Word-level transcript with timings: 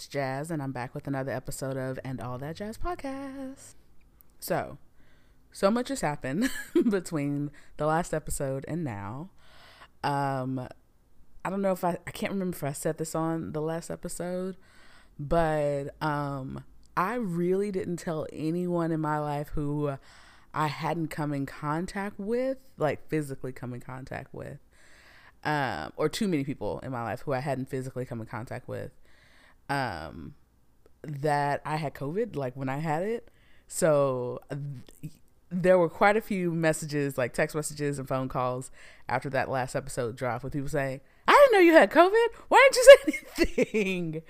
it's 0.00 0.08
Jazz, 0.08 0.50
and 0.50 0.62
I'm 0.62 0.72
back 0.72 0.94
with 0.94 1.06
another 1.06 1.30
episode 1.30 1.76
of 1.76 1.98
And 2.02 2.22
All 2.22 2.38
That 2.38 2.56
Jazz 2.56 2.78
podcast. 2.78 3.74
So, 4.38 4.78
so 5.52 5.70
much 5.70 5.90
has 5.90 6.00
happened 6.00 6.50
between 6.88 7.50
the 7.76 7.84
last 7.84 8.14
episode 8.14 8.64
and 8.66 8.82
now. 8.82 9.28
Um, 10.02 10.66
I 11.44 11.50
don't 11.50 11.60
know 11.60 11.72
if 11.72 11.84
I, 11.84 11.98
I 12.06 12.12
can't 12.12 12.32
remember 12.32 12.56
if 12.56 12.64
I 12.64 12.72
said 12.72 12.96
this 12.96 13.14
on 13.14 13.52
the 13.52 13.60
last 13.60 13.90
episode, 13.90 14.56
but 15.18 15.94
um, 16.00 16.64
I 16.96 17.16
really 17.16 17.70
didn't 17.70 17.98
tell 17.98 18.26
anyone 18.32 18.92
in 18.92 19.00
my 19.00 19.18
life 19.18 19.48
who 19.48 19.98
I 20.54 20.68
hadn't 20.68 21.08
come 21.08 21.34
in 21.34 21.44
contact 21.44 22.18
with, 22.18 22.56
like 22.78 23.06
physically 23.10 23.52
come 23.52 23.74
in 23.74 23.80
contact 23.80 24.32
with, 24.32 24.60
um, 25.44 25.92
or 25.96 26.08
too 26.08 26.26
many 26.26 26.42
people 26.42 26.80
in 26.82 26.90
my 26.90 27.02
life 27.02 27.20
who 27.26 27.34
I 27.34 27.40
hadn't 27.40 27.68
physically 27.68 28.06
come 28.06 28.22
in 28.22 28.26
contact 28.26 28.66
with, 28.66 28.92
um, 29.70 30.34
that 31.02 31.62
I 31.64 31.76
had 31.76 31.94
COVID, 31.94 32.36
like 32.36 32.54
when 32.56 32.68
I 32.68 32.78
had 32.78 33.02
it. 33.04 33.30
So 33.66 34.40
th- 34.50 35.12
there 35.50 35.78
were 35.78 35.88
quite 35.88 36.16
a 36.16 36.20
few 36.20 36.52
messages, 36.52 37.16
like 37.16 37.32
text 37.32 37.56
messages 37.56 37.98
and 37.98 38.06
phone 38.06 38.28
calls 38.28 38.70
after 39.08 39.30
that 39.30 39.48
last 39.48 39.74
episode 39.74 40.16
dropped 40.16 40.44
with 40.44 40.52
people 40.52 40.68
saying, 40.68 41.00
I 41.26 41.32
didn't 41.32 41.52
know 41.52 41.64
you 41.64 41.72
had 41.72 41.90
COVID. 41.90 42.26
Why 42.48 42.68
didn't 42.72 42.76
you 43.06 43.12
say 43.36 43.54
anything? 43.56 44.22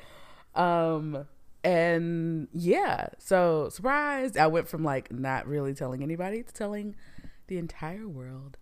um, 0.55 1.27
and 1.65 2.49
yeah, 2.53 3.09
so 3.19 3.69
surprised. 3.71 4.37
I 4.37 4.47
went 4.47 4.69
from 4.69 4.85
like 4.85 5.13
not 5.13 5.47
really 5.47 5.75
telling 5.75 6.03
anybody 6.03 6.43
to 6.43 6.53
telling 6.53 6.97
the 7.49 7.59
entire 7.59 8.09
world. 8.09 8.57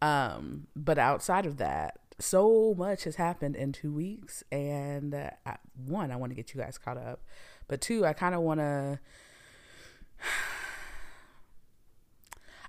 Um, 0.00 0.66
but 0.74 0.98
outside 0.98 1.46
of 1.46 1.58
that, 1.58 1.98
so 2.18 2.74
much 2.76 3.04
has 3.04 3.16
happened 3.16 3.56
in 3.56 3.72
two 3.72 3.92
weeks. 3.92 4.42
And 4.50 5.14
uh, 5.14 5.30
one, 5.86 6.10
I 6.10 6.16
want 6.16 6.30
to 6.30 6.36
get 6.36 6.54
you 6.54 6.60
guys 6.60 6.78
caught 6.78 6.96
up. 6.96 7.22
But 7.68 7.80
two, 7.80 8.04
I 8.04 8.12
kind 8.12 8.34
of 8.34 8.42
want 8.42 8.60
to. 8.60 9.00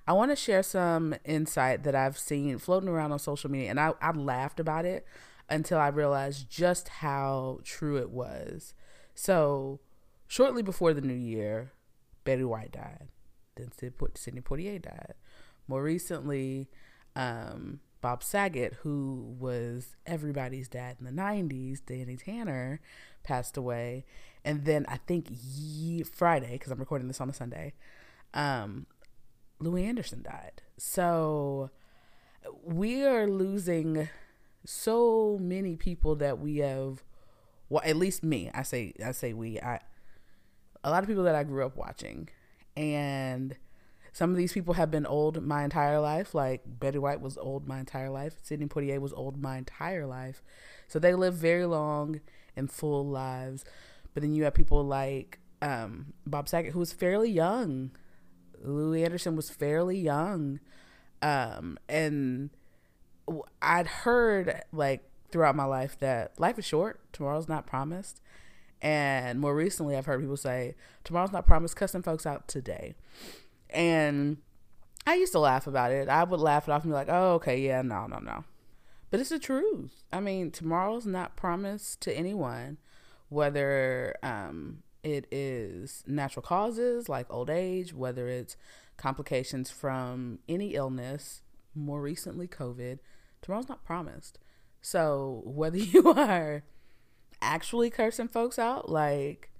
I 0.06 0.12
want 0.12 0.30
to 0.32 0.36
share 0.36 0.62
some 0.62 1.14
insight 1.24 1.82
that 1.84 1.94
I've 1.94 2.18
seen 2.18 2.58
floating 2.58 2.90
around 2.90 3.12
on 3.12 3.18
social 3.18 3.50
media, 3.50 3.70
and 3.70 3.80
I, 3.80 3.94
I 4.02 4.10
laughed 4.10 4.60
about 4.60 4.84
it 4.84 5.06
until 5.48 5.78
I 5.78 5.88
realized 5.88 6.50
just 6.50 6.88
how 6.88 7.60
true 7.64 7.96
it 7.96 8.10
was. 8.10 8.74
So, 9.14 9.80
shortly 10.26 10.62
before 10.62 10.92
the 10.92 11.00
new 11.00 11.14
year, 11.14 11.72
Betty 12.24 12.44
White 12.44 12.72
died. 12.72 13.08
Then 13.56 13.70
Sidney 14.14 14.40
Poitier 14.40 14.82
died. 14.82 15.14
More 15.68 15.82
recently, 15.82 16.68
um, 17.16 17.80
Bob 18.04 18.22
Saget, 18.22 18.74
who 18.82 19.34
was 19.40 19.96
everybody's 20.04 20.68
dad 20.68 20.96
in 21.00 21.06
the 21.06 21.22
90s, 21.22 21.80
Danny 21.86 22.18
Tanner, 22.18 22.78
passed 23.22 23.56
away. 23.56 24.04
And 24.44 24.66
then 24.66 24.84
I 24.90 24.98
think 24.98 25.28
ye- 25.30 26.02
Friday, 26.02 26.52
because 26.52 26.70
I'm 26.70 26.78
recording 26.78 27.08
this 27.08 27.18
on 27.22 27.30
a 27.30 27.32
Sunday, 27.32 27.72
um, 28.34 28.84
Louie 29.58 29.86
Anderson 29.86 30.22
died. 30.22 30.60
So 30.76 31.70
we 32.62 33.04
are 33.04 33.26
losing 33.26 34.10
so 34.66 35.38
many 35.40 35.74
people 35.74 36.14
that 36.16 36.38
we 36.38 36.58
have 36.58 37.02
well 37.70 37.82
at 37.84 37.96
least 37.96 38.22
me 38.22 38.50
i 38.54 38.62
say 38.62 38.94
i 39.04 39.12
say 39.12 39.32
we 39.34 39.60
i 39.60 39.78
a 40.82 40.90
lot 40.90 41.02
of 41.02 41.08
people 41.08 41.22
that 41.24 41.34
i 41.34 41.44
grew 41.44 41.64
up 41.66 41.76
watching 41.76 42.28
and 42.76 43.56
some 44.14 44.30
of 44.30 44.36
these 44.36 44.52
people 44.52 44.74
have 44.74 44.92
been 44.92 45.06
old 45.06 45.44
my 45.44 45.64
entire 45.64 45.98
life. 45.98 46.36
Like 46.36 46.62
betty 46.64 46.98
white 46.98 47.20
was 47.20 47.36
old 47.36 47.66
my 47.66 47.80
entire 47.80 48.10
life. 48.10 48.36
Sidney 48.42 48.66
poitier 48.66 49.00
was 49.00 49.12
old 49.12 49.42
my 49.42 49.58
entire 49.58 50.06
life. 50.06 50.40
So 50.86 51.00
they 51.00 51.14
live 51.14 51.34
very 51.34 51.66
long 51.66 52.20
and 52.56 52.70
full 52.70 53.04
lives. 53.04 53.64
But 54.14 54.22
then 54.22 54.32
you 54.32 54.44
have 54.44 54.54
people 54.54 54.84
like 54.84 55.40
um, 55.60 56.12
bob 56.24 56.48
saget 56.48 56.72
who 56.72 56.78
was 56.78 56.92
fairly 56.92 57.28
young. 57.28 57.90
Louie 58.62 59.04
anderson 59.04 59.34
was 59.34 59.50
fairly 59.50 59.98
young. 59.98 60.60
Um, 61.20 61.76
and 61.88 62.50
i'd 63.62 63.86
heard 63.86 64.60
like 64.70 65.02
throughout 65.30 65.56
my 65.56 65.64
life 65.64 65.98
that 65.98 66.38
life 66.38 66.56
is 66.56 66.64
short, 66.64 67.00
tomorrow's 67.12 67.48
not 67.48 67.66
promised. 67.66 68.20
And 68.80 69.40
more 69.40 69.56
recently, 69.56 69.96
I've 69.96 70.04
heard 70.04 70.20
people 70.20 70.36
say, 70.36 70.74
tomorrow's 71.04 71.32
not 71.32 71.46
promised, 71.46 71.74
cussing 71.74 72.02
folks 72.02 72.26
out 72.26 72.46
today. 72.46 72.94
And 73.74 74.38
I 75.06 75.14
used 75.14 75.32
to 75.32 75.38
laugh 75.38 75.66
about 75.66 75.92
it. 75.92 76.08
I 76.08 76.24
would 76.24 76.40
laugh 76.40 76.68
it 76.68 76.72
off 76.72 76.84
and 76.84 76.92
be 76.92 76.94
like, 76.94 77.08
oh, 77.10 77.34
okay, 77.34 77.60
yeah, 77.60 77.82
no, 77.82 78.06
no, 78.06 78.18
no. 78.18 78.44
But 79.10 79.20
it's 79.20 79.30
the 79.30 79.38
truth. 79.38 80.02
I 80.12 80.20
mean, 80.20 80.50
tomorrow's 80.50 81.06
not 81.06 81.36
promised 81.36 82.00
to 82.02 82.12
anyone, 82.16 82.78
whether 83.28 84.16
um, 84.22 84.82
it 85.02 85.26
is 85.30 86.02
natural 86.06 86.42
causes 86.42 87.08
like 87.08 87.26
old 87.30 87.50
age, 87.50 87.92
whether 87.92 88.28
it's 88.28 88.56
complications 88.96 89.70
from 89.70 90.38
any 90.48 90.74
illness, 90.74 91.42
more 91.74 92.00
recently, 92.00 92.48
COVID. 92.48 92.98
Tomorrow's 93.42 93.68
not 93.68 93.84
promised. 93.84 94.38
So 94.80 95.42
whether 95.46 95.78
you 95.78 96.12
are 96.12 96.62
actually 97.42 97.90
cursing 97.90 98.28
folks 98.28 98.58
out, 98.58 98.88
like 98.88 99.50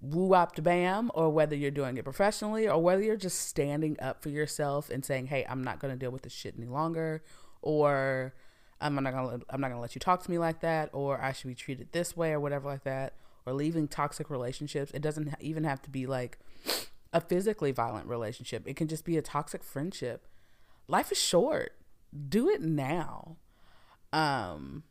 woo 0.00 0.34
up 0.34 0.54
to 0.56 0.62
bam, 0.62 1.10
or 1.14 1.30
whether 1.30 1.56
you're 1.56 1.70
doing 1.70 1.96
it 1.96 2.04
professionally, 2.04 2.68
or 2.68 2.82
whether 2.82 3.02
you're 3.02 3.16
just 3.16 3.40
standing 3.48 3.96
up 4.00 4.22
for 4.22 4.28
yourself 4.28 4.90
and 4.90 5.04
saying, 5.04 5.26
"Hey, 5.26 5.44
I'm 5.48 5.64
not 5.64 5.78
going 5.80 5.92
to 5.92 5.98
deal 5.98 6.10
with 6.10 6.22
this 6.22 6.32
shit 6.32 6.54
any 6.56 6.66
longer," 6.66 7.22
or 7.62 8.34
I'm 8.80 8.94
not 8.94 9.12
gonna 9.12 9.40
I'm 9.50 9.60
not 9.60 9.68
gonna 9.68 9.80
let 9.80 9.94
you 9.94 10.00
talk 10.00 10.22
to 10.22 10.30
me 10.30 10.38
like 10.38 10.60
that, 10.60 10.90
or 10.92 11.20
I 11.20 11.32
should 11.32 11.48
be 11.48 11.54
treated 11.54 11.92
this 11.92 12.16
way, 12.16 12.32
or 12.32 12.40
whatever 12.40 12.68
like 12.68 12.84
that, 12.84 13.14
or 13.44 13.52
leaving 13.52 13.88
toxic 13.88 14.30
relationships. 14.30 14.92
It 14.92 15.02
doesn't 15.02 15.34
even 15.40 15.64
have 15.64 15.82
to 15.82 15.90
be 15.90 16.06
like 16.06 16.38
a 17.12 17.20
physically 17.20 17.72
violent 17.72 18.06
relationship. 18.06 18.64
It 18.66 18.76
can 18.76 18.88
just 18.88 19.04
be 19.04 19.16
a 19.16 19.22
toxic 19.22 19.64
friendship. 19.64 20.26
Life 20.88 21.10
is 21.10 21.20
short. 21.20 21.72
Do 22.28 22.48
it 22.48 22.62
now 22.62 23.36
um 24.12 24.82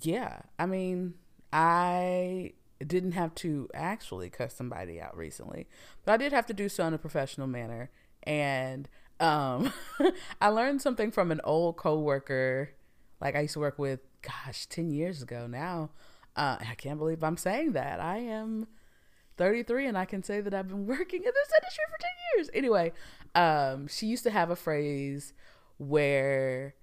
yeah 0.00 0.40
i 0.58 0.66
mean 0.66 1.14
i 1.52 2.52
didn't 2.86 3.12
have 3.12 3.34
to 3.34 3.68
actually 3.72 4.28
cuss 4.28 4.54
somebody 4.54 5.00
out 5.00 5.16
recently 5.16 5.66
but 6.04 6.12
i 6.12 6.16
did 6.16 6.32
have 6.32 6.46
to 6.46 6.54
do 6.54 6.68
so 6.68 6.86
in 6.86 6.94
a 6.94 6.98
professional 6.98 7.46
manner. 7.46 7.90
And 8.22 8.88
um 9.20 9.72
i 10.40 10.48
learned 10.48 10.82
something 10.82 11.10
from 11.10 11.30
an 11.30 11.40
old 11.44 11.76
coworker. 11.76 12.70
Like 13.20 13.36
i 13.36 13.40
used 13.40 13.54
to 13.54 13.60
work 13.60 13.78
with 13.78 14.00
gosh 14.22 14.66
10 14.66 14.90
years 14.90 15.22
ago 15.22 15.46
now. 15.46 15.90
Uh 16.36 16.56
i 16.60 16.74
can't 16.76 16.98
believe 16.98 17.22
i'm 17.22 17.36
saying 17.36 17.72
that. 17.72 18.00
I 18.00 18.18
am 18.18 18.66
33 19.36 19.86
and 19.86 19.98
i 19.98 20.04
can 20.04 20.22
say 20.22 20.40
that 20.40 20.54
i've 20.54 20.68
been 20.68 20.86
working 20.86 21.22
in 21.22 21.32
this 21.32 21.52
industry 21.60 21.84
for 21.90 21.98
10 22.00 22.10
years. 22.36 22.50
Anyway 22.54 22.92
um 23.34 23.86
she 23.88 24.06
used 24.06 24.24
to 24.24 24.30
have 24.30 24.50
a 24.50 24.56
phrase 24.56 25.32
where 25.78 26.74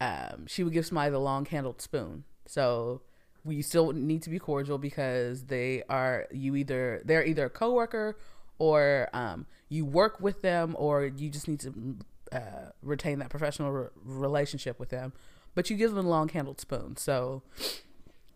um, 0.00 0.46
she 0.46 0.64
would 0.64 0.72
give 0.72 0.86
somebody 0.86 1.10
the 1.10 1.18
long 1.20 1.44
handled 1.44 1.80
spoon. 1.80 2.24
So 2.46 3.02
we 3.44 3.62
still 3.62 3.92
need 3.92 4.22
to 4.22 4.30
be 4.30 4.38
cordial 4.38 4.78
because 4.78 5.44
they 5.44 5.82
are 5.88 6.26
you 6.30 6.56
either 6.56 7.00
they're 7.04 7.24
either 7.24 7.46
a 7.46 7.50
coworker 7.50 8.18
or 8.58 9.08
um, 9.12 9.46
you 9.68 9.84
work 9.84 10.20
with 10.20 10.42
them 10.42 10.76
or 10.78 11.06
you 11.06 11.30
just 11.30 11.48
need 11.48 11.60
to 11.60 11.96
uh, 12.32 12.70
retain 12.82 13.18
that 13.18 13.30
professional 13.30 13.72
re- 13.72 13.88
relationship 14.04 14.78
with 14.78 14.90
them. 14.90 15.12
But 15.54 15.70
you 15.70 15.76
give 15.76 15.94
them 15.94 16.06
a 16.06 16.08
long 16.08 16.28
handled 16.28 16.60
spoon. 16.60 16.96
So 16.96 17.42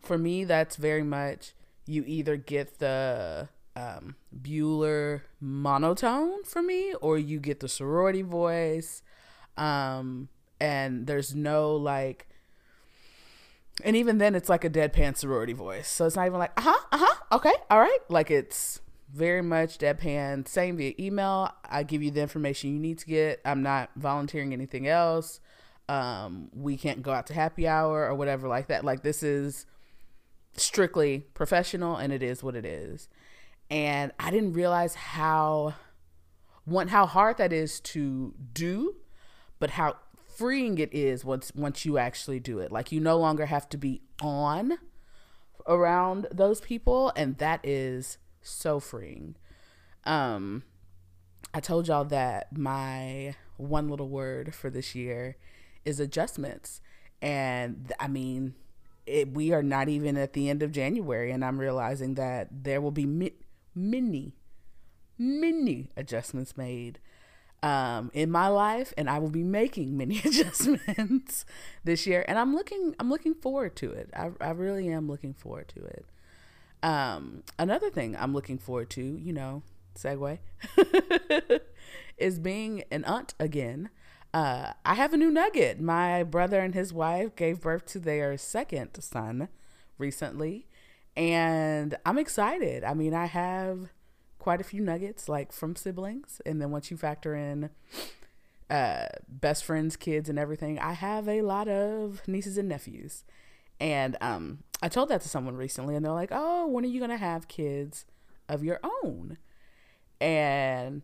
for 0.03 0.19
me, 0.19 0.45
that's 0.45 0.77
very 0.77 1.03
much 1.03 1.53
you 1.87 2.03
either 2.07 2.37
get 2.37 2.79
the 2.79 3.49
um, 3.77 4.17
Bueller 4.35 5.23
monotone 5.41 6.45
for 6.45 6.63
me 6.63 6.95
or 7.01 7.19
you 7.19 7.39
get 7.39 7.61
the 7.61 7.69
sorority 7.69 8.23
voice. 8.23 9.03
Um, 9.57 10.29
and 10.61 11.07
there's 11.07 11.35
no 11.35 11.77
like 11.77 12.27
and 13.83 13.97
even 13.97 14.19
then 14.19 14.35
it's 14.35 14.49
like 14.49 14.65
a 14.65 14.71
deadpan 14.71 15.17
sorority 15.17 15.53
voice. 15.53 15.89
So 15.89 16.07
it's 16.07 16.17
not 16.17 16.27
even 16.27 16.39
like 16.39 16.53
uh-huh 16.57 16.87
uh-huh 16.93 17.37
okay 17.37 17.53
all 17.71 17.81
right. 17.81 17.99
Like 18.09 18.31
it's 18.31 18.81
very 19.13 19.43
much 19.43 19.79
deadpan. 19.79 20.47
Same 20.47 20.77
via 20.77 20.93
email. 20.99 21.51
I 21.69 21.83
give 21.83 22.03
you 22.03 22.11
the 22.11 22.21
information 22.21 22.73
you 22.73 22.79
need 22.79 22.99
to 22.99 23.07
get. 23.07 23.41
I'm 23.45 23.63
not 23.63 23.91
volunteering 23.97 24.53
anything 24.53 24.87
else. 24.87 25.41
Um 25.89 26.51
we 26.55 26.77
can't 26.77 27.03
go 27.03 27.13
out 27.13 27.27
to 27.29 27.35
happy 27.35 27.67
hour 27.67 28.07
or 28.07 28.15
whatever 28.15 28.47
like 28.47 28.69
that. 28.69 28.85
Like 28.85 29.03
this 29.03 29.23
is 29.23 29.67
strictly 30.57 31.27
professional 31.35 31.97
and 31.97 32.13
it 32.13 32.23
is 32.23 32.43
what 32.43 32.55
it 32.55 32.65
is. 32.65 33.09
And 33.71 34.13
i 34.21 34.31
didn't 34.31 34.53
realize 34.53 34.95
how 34.95 35.75
one 36.65 36.89
how 36.89 37.07
hard 37.07 37.39
that 37.39 37.53
is 37.53 37.81
to 37.81 38.35
do 38.53 38.95
but 39.59 39.71
how 39.71 39.97
freeing 40.37 40.79
it 40.79 40.93
is 40.93 41.25
once 41.25 41.53
once 41.55 41.85
you 41.85 41.99
actually 41.99 42.41
do 42.41 42.59
it. 42.59 42.73
Like 42.73 42.93
you 42.93 43.01
no 43.01 43.19
longer 43.19 43.47
have 43.47 43.69
to 43.71 43.77
be 43.77 44.03
on 44.21 44.79
around 45.67 46.27
those 46.31 46.61
people 46.61 47.13
and 47.17 47.39
that 47.39 47.61
is 47.63 48.19
so 48.43 48.81
freeing. 48.81 49.37
Um 50.05 50.65
I 51.53 51.61
told 51.61 51.87
y'all 51.89 52.05
that 52.07 52.57
my 52.57 53.37
one 53.57 53.89
little 53.89 54.09
word 54.09 54.55
for 54.55 54.71
this 54.71 54.95
year 54.95 55.37
is 55.85 56.01
adjustments. 56.01 56.81
And 57.23 57.93
I 58.01 58.09
mean, 58.09 58.55
it, 59.07 59.33
we 59.33 59.53
are 59.53 59.63
not 59.63 59.89
even 59.89 60.17
at 60.17 60.33
the 60.33 60.49
end 60.49 60.63
of 60.63 60.73
January, 60.73 61.31
and 61.31 61.45
I'm 61.45 61.61
realizing 61.61 62.15
that 62.15 62.49
there 62.51 62.81
will 62.81 62.91
be 62.91 63.07
mi- 63.07 63.37
many, 63.75 64.35
many 65.19 65.91
adjustments 65.97 66.57
made 66.57 66.99
um, 67.65 68.11
in 68.13 68.31
my 68.31 68.49
life, 68.49 68.93
and 68.99 69.09
I 69.09 69.19
will 69.19 69.31
be 69.31 69.43
making 69.43 69.97
many 69.97 70.19
adjustments 70.19 71.47
this 71.83 72.07
year. 72.07 72.25
And 72.29 72.39
I'm 72.39 72.55
looking, 72.55 72.95
I'm 73.01 73.09
looking 73.09 73.35
forward 73.35 73.75
to 73.77 73.91
it. 73.91 74.11
I, 74.15 74.31
I 74.41 74.51
really 74.51 74.89
am 74.91 75.09
looking 75.09 75.33
forward 75.33 75.69
to 75.69 75.83
it. 75.83 76.05
Um, 76.83 77.43
another 77.59 77.89
thing 77.89 78.15
I'm 78.19 78.35
looking 78.35 78.59
forward 78.59 78.91
to, 78.91 79.03
you 79.03 79.33
know, 79.33 79.63
segue, 79.97 80.39
is 82.19 82.39
being 82.39 82.85
an 82.91 83.05
aunt 83.07 83.33
again. 83.41 83.89
Uh, 84.35 84.73
I 84.85 84.95
have 84.95 85.15
a 85.15 85.17
new 85.17 85.31
nugget. 85.31 85.81
My 85.81 86.23
brother 86.23 86.61
and 86.61 86.75
his 86.75 86.93
wife 86.93 87.35
gave 87.35 87.63
birth 87.63 87.87
to 87.87 87.99
their 87.99 88.37
second 88.37 89.03
son 89.03 89.49
recently, 89.97 90.67
and 91.17 91.97
I'm 92.05 92.19
excited. 92.19 92.85
I 92.85 92.93
mean, 92.93 93.15
I 93.15 93.27
have 93.27 93.94
quite 94.45 94.61
a 94.61 94.65
few 94.65 94.83
nuggets 94.83 95.27
like 95.27 95.53
from 95.53 95.75
siblings. 95.75 96.43
And 96.45 96.61
then 96.61 96.71
once 96.71 96.91
you 96.91 96.99
factor 96.99 97.35
in 97.35 97.71
uh 98.69 99.07
best 99.27 99.65
friends 99.65 99.97
kids 99.97 100.31
and 100.31 100.39
everything 100.39 100.79
i 100.79 100.95
have 100.95 101.29
a 101.29 101.43
lot 101.43 101.67
of 101.67 102.21
nieces 102.29 102.59
and 102.59 102.69
nephews. 102.69 103.25
And 103.81 104.19
um 104.21 104.59
i 104.83 104.89
told 104.91 105.09
that 105.09 105.23
to 105.23 105.31
someone 105.31 105.57
recently 105.57 105.97
and 105.97 106.05
they're 106.05 106.13
like 106.13 106.29
oh 106.31 106.67
when 106.67 106.85
are 106.85 106.89
you 106.89 107.01
gonna 107.01 107.17
have 107.17 107.49
kids 107.49 108.05
of 108.47 108.63
your 108.63 108.81
own? 109.03 109.39
And 110.21 111.01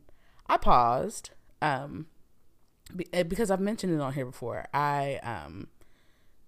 i 0.47 0.59
paused 0.59 1.31
um 1.63 2.09
eh, 3.15 3.23
because 3.23 3.51
i've 3.51 3.59
mentioned 3.59 3.95
it 3.95 4.03
on 4.03 4.13
here 4.13 4.27
before. 4.27 4.67
I 4.75 5.19
um 5.23 5.69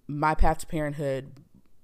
my 0.07 0.35
path 0.35 0.59
to 0.59 0.67
parenthood 0.67 1.31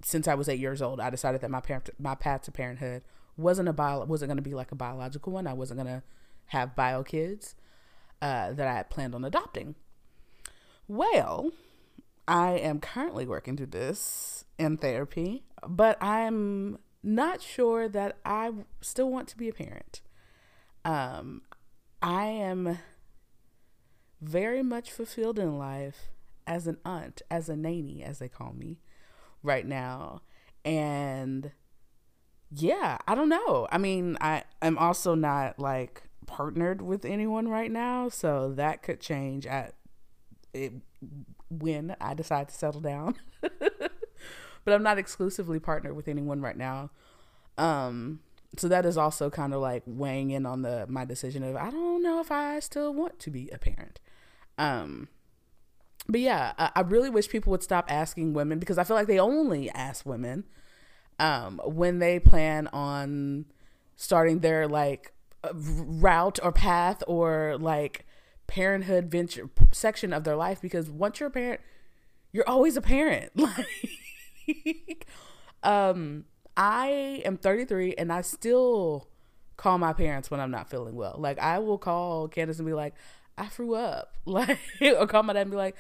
since 0.04 0.28
i 0.28 0.36
was 0.36 0.48
eight 0.48 0.60
years 0.60 0.82
old 0.82 1.00
i 1.00 1.10
decided 1.10 1.42
that 1.42 1.50
my 1.50 1.60
parent 1.60 1.90
my 2.00 2.16
path 2.16 2.44
to 2.44 2.52
parenthood 2.52 3.02
wasn't 3.40 3.70
a 3.70 3.74
bio 3.74 4.04
wasn't 4.06 4.30
going 4.30 4.38
to 4.38 4.44
be 4.44 4.54
like 4.54 4.72
a 4.72 4.76
biological 4.76 5.34
one. 5.34 5.48
I 5.48 5.54
wasn't 5.54 5.80
going 5.82 5.96
to 5.96 6.04
have 6.48 6.76
bio 6.76 7.04
kids 7.04 7.56
uh, 8.22 8.54
that 8.54 8.68
I 8.68 8.74
had 8.74 8.90
planned 8.90 9.16
on 9.16 9.24
adopting. 9.24 9.76
Well, 10.88 11.52
I 12.28 12.52
am 12.52 12.80
currently 12.80 13.26
working 13.26 13.56
through 13.56 13.68
this 13.68 14.46
in 14.58 14.78
therapy, 14.78 15.44
but 15.68 16.02
I'm 16.02 16.80
not 17.02 17.42
sure 17.42 17.88
that 17.88 18.18
I 18.26 18.52
still 18.82 19.10
want 19.10 19.28
to 19.30 19.38
be 19.38 19.48
a 19.48 19.54
parent. 19.54 20.02
Um, 20.84 21.44
I 22.02 22.26
am 22.26 22.80
very 24.22 24.64
much 24.64 24.92
fulfilled 24.92 25.40
in 25.40 25.58
life 25.58 26.10
as 26.46 26.68
an 26.68 26.78
aunt, 26.84 27.22
as 27.30 27.48
a 27.48 27.56
nanny, 27.56 28.04
as 28.04 28.20
they 28.20 28.28
call 28.28 28.54
me 28.54 28.80
right 29.44 29.66
now. 29.66 30.22
And 30.66 31.52
yeah, 32.52 32.98
I 33.08 33.16
don't 33.16 33.30
know. 33.30 33.68
I 33.72 33.78
mean, 33.78 34.18
I 34.22 34.44
am 34.62 34.78
also 34.78 35.16
not 35.16 35.60
like 35.60 36.04
partnered 36.26 36.82
with 36.82 37.06
anyone 37.06 37.48
right 37.48 37.72
now, 37.72 38.10
so 38.10 38.54
that 38.56 38.84
could 38.84 39.00
change 39.00 39.46
at 39.46 39.76
it 40.54 40.74
when 41.50 41.96
I 42.00 42.14
decide 42.14 42.50
to 42.50 42.56
settle 42.56 42.82
down. 42.82 43.16
but 43.42 44.74
I'm 44.74 44.84
not 44.84 44.98
exclusively 44.98 45.60
partnered 45.60 45.96
with 45.96 46.08
anyone 46.08 46.42
right 46.42 46.58
now. 46.58 46.92
Um 47.58 48.22
so 48.58 48.68
that 48.68 48.86
is 48.86 48.98
also 48.98 49.30
kind 49.30 49.54
of 49.54 49.62
like 49.62 49.84
weighing 49.86 50.32
in 50.32 50.46
on 50.46 50.62
the 50.62 50.86
my 50.88 51.06
decision 51.06 51.44
of 51.44 51.56
I 51.56 51.70
don't 51.70 52.02
know 52.02 52.20
if 52.20 52.32
I 52.32 52.60
still 52.60 52.94
want 52.94 53.20
to 53.20 53.30
be 53.30 53.50
a 53.50 53.58
parent. 53.58 54.00
Um 54.58 55.10
but 56.08 56.22
yeah, 56.22 56.54
I, 56.58 56.72
I 56.76 56.82
really 56.82 57.10
wish 57.10 57.30
people 57.30 57.52
would 57.52 57.64
stop 57.64 57.86
asking 57.90 58.34
women 58.34 58.60
because 58.60 58.78
I 58.78 58.84
feel 58.84 58.96
like 58.96 59.08
they 59.08 59.20
only 59.20 59.70
ask 59.72 60.06
women 60.06 60.46
um, 61.20 61.62
when 61.66 62.00
they 62.00 62.20
plan 62.20 62.68
on 62.68 63.46
starting 63.96 64.40
their 64.40 64.68
like 64.68 65.12
route 65.54 66.40
or 66.42 66.52
path 66.52 67.04
or 67.08 67.58
like 67.60 68.06
parenthood 68.48 69.12
venture 69.12 69.50
section 69.72 70.12
of 70.12 70.24
their 70.24 70.36
life 70.36 70.60
because 70.62 70.90
once 70.90 71.20
you're 71.20 71.30
a 71.30 71.32
parent 71.32 71.62
you're 72.32 72.48
always 72.48 72.78
a 72.78 72.82
parent. 72.82 73.32
Like 74.66 75.06
um 75.62 76.26
i 76.58 77.22
am 77.26 77.38
33 77.38 77.94
and 77.98 78.12
i 78.12 78.22
still 78.22 79.08
call 79.58 79.78
my 79.78 79.94
parents 79.94 80.32
when 80.32 80.40
i'm 80.40 80.50
not 80.52 80.70
feeling 80.70 80.96
well. 80.96 81.16
Like 81.20 81.38
i 81.38 81.60
will 81.60 81.78
call 81.78 82.28
candace 82.28 82.58
and 82.58 82.66
be 82.66 82.74
like 82.74 82.96
i 83.38 83.46
threw 83.46 83.76
up. 83.76 84.16
Like 84.26 84.58
or 84.82 85.06
call 85.08 85.24
my 85.24 85.34
dad 85.34 85.42
and 85.42 85.52
be 85.52 85.58
like 85.58 85.76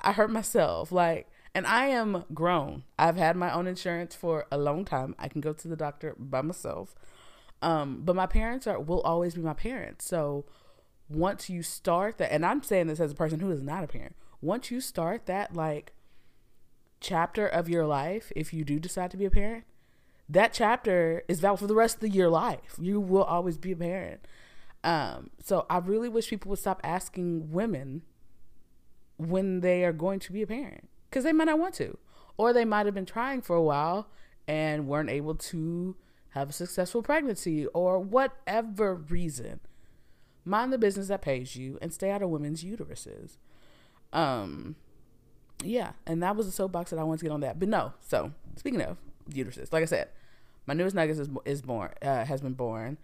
i 0.00 0.12
hurt 0.12 0.30
myself. 0.30 0.92
Like 0.92 1.28
and 1.54 1.66
I 1.66 1.86
am 1.86 2.24
grown. 2.32 2.84
I've 2.98 3.16
had 3.16 3.36
my 3.36 3.52
own 3.52 3.66
insurance 3.66 4.14
for 4.14 4.46
a 4.50 4.58
long 4.58 4.84
time. 4.84 5.14
I 5.18 5.28
can 5.28 5.40
go 5.40 5.52
to 5.52 5.68
the 5.68 5.76
doctor 5.76 6.14
by 6.18 6.42
myself. 6.42 6.94
Um, 7.62 8.02
but 8.04 8.16
my 8.16 8.26
parents 8.26 8.66
are 8.66 8.80
will 8.80 9.02
always 9.02 9.34
be 9.34 9.42
my 9.42 9.54
parents. 9.54 10.06
So 10.06 10.44
once 11.08 11.50
you 11.50 11.62
start 11.62 12.18
that 12.18 12.32
and 12.32 12.46
I'm 12.46 12.62
saying 12.62 12.86
this 12.86 13.00
as 13.00 13.12
a 13.12 13.16
person 13.16 13.40
who 13.40 13.50
is 13.50 13.62
not 13.62 13.84
a 13.84 13.88
parent, 13.88 14.14
once 14.40 14.70
you 14.70 14.80
start 14.80 15.26
that 15.26 15.54
like 15.54 15.92
chapter 17.00 17.46
of 17.46 17.68
your 17.68 17.86
life, 17.86 18.32
if 18.36 18.54
you 18.54 18.64
do 18.64 18.78
decide 18.78 19.10
to 19.10 19.16
be 19.16 19.26
a 19.26 19.30
parent, 19.30 19.64
that 20.28 20.52
chapter 20.52 21.24
is 21.26 21.40
valid 21.40 21.58
for 21.58 21.66
the 21.66 21.74
rest 21.74 22.02
of 22.02 22.14
your 22.14 22.30
life. 22.30 22.76
You 22.80 23.00
will 23.00 23.24
always 23.24 23.58
be 23.58 23.72
a 23.72 23.76
parent. 23.76 24.26
Um, 24.84 25.30
so 25.42 25.66
I 25.68 25.78
really 25.78 26.08
wish 26.08 26.30
people 26.30 26.50
would 26.50 26.60
stop 26.60 26.80
asking 26.84 27.50
women 27.50 28.02
when 29.18 29.60
they 29.60 29.84
are 29.84 29.92
going 29.92 30.20
to 30.20 30.32
be 30.32 30.40
a 30.40 30.46
parent 30.46 30.89
because 31.10 31.24
they 31.24 31.32
might 31.32 31.44
not 31.44 31.58
want 31.58 31.74
to, 31.74 31.98
or 32.36 32.52
they 32.52 32.64
might 32.64 32.86
have 32.86 32.94
been 32.94 33.06
trying 33.06 33.42
for 33.42 33.56
a 33.56 33.62
while 33.62 34.08
and 34.46 34.86
weren't 34.86 35.10
able 35.10 35.34
to 35.34 35.96
have 36.30 36.50
a 36.50 36.52
successful 36.52 37.02
pregnancy, 37.02 37.66
or 37.66 37.98
whatever 37.98 38.94
reason. 38.94 39.60
Mind 40.44 40.72
the 40.72 40.78
business 40.78 41.08
that 41.08 41.22
pays 41.22 41.56
you 41.56 41.76
and 41.82 41.92
stay 41.92 42.10
out 42.10 42.22
of 42.22 42.30
women's 42.30 42.62
uteruses. 42.62 43.36
Um, 44.12 44.76
yeah, 45.62 45.92
and 46.06 46.22
that 46.22 46.36
was 46.36 46.46
a 46.46 46.52
soapbox 46.52 46.90
that 46.90 46.98
I 46.98 47.02
wanted 47.02 47.18
to 47.18 47.24
get 47.24 47.32
on 47.32 47.40
that. 47.40 47.58
But 47.58 47.68
no, 47.68 47.94
so 48.00 48.32
speaking 48.56 48.80
of 48.80 48.96
uteruses, 49.30 49.72
like 49.72 49.82
I 49.82 49.86
said, 49.86 50.08
my 50.66 50.74
newest 50.74 50.94
nugget 50.94 51.18
is 51.18 51.28
is 51.44 51.62
born 51.62 51.90
uh, 52.00 52.24
has 52.24 52.40
been 52.40 52.54
born. 52.54 52.98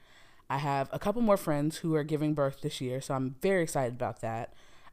I 0.49 0.59
have 0.59 0.89
a 0.93 0.99
couple 0.99 1.21
more 1.23 1.37
friends 1.37 1.79
who 1.79 1.97
are 1.97 2.05
giving 2.05 2.33
birth 2.33 2.61
this 2.61 2.81
year, 2.81 3.01
so 3.01 3.15
I'm 3.15 3.35
very 3.43 3.65
excited 3.65 3.95
about 3.95 4.21
that. 4.21 4.53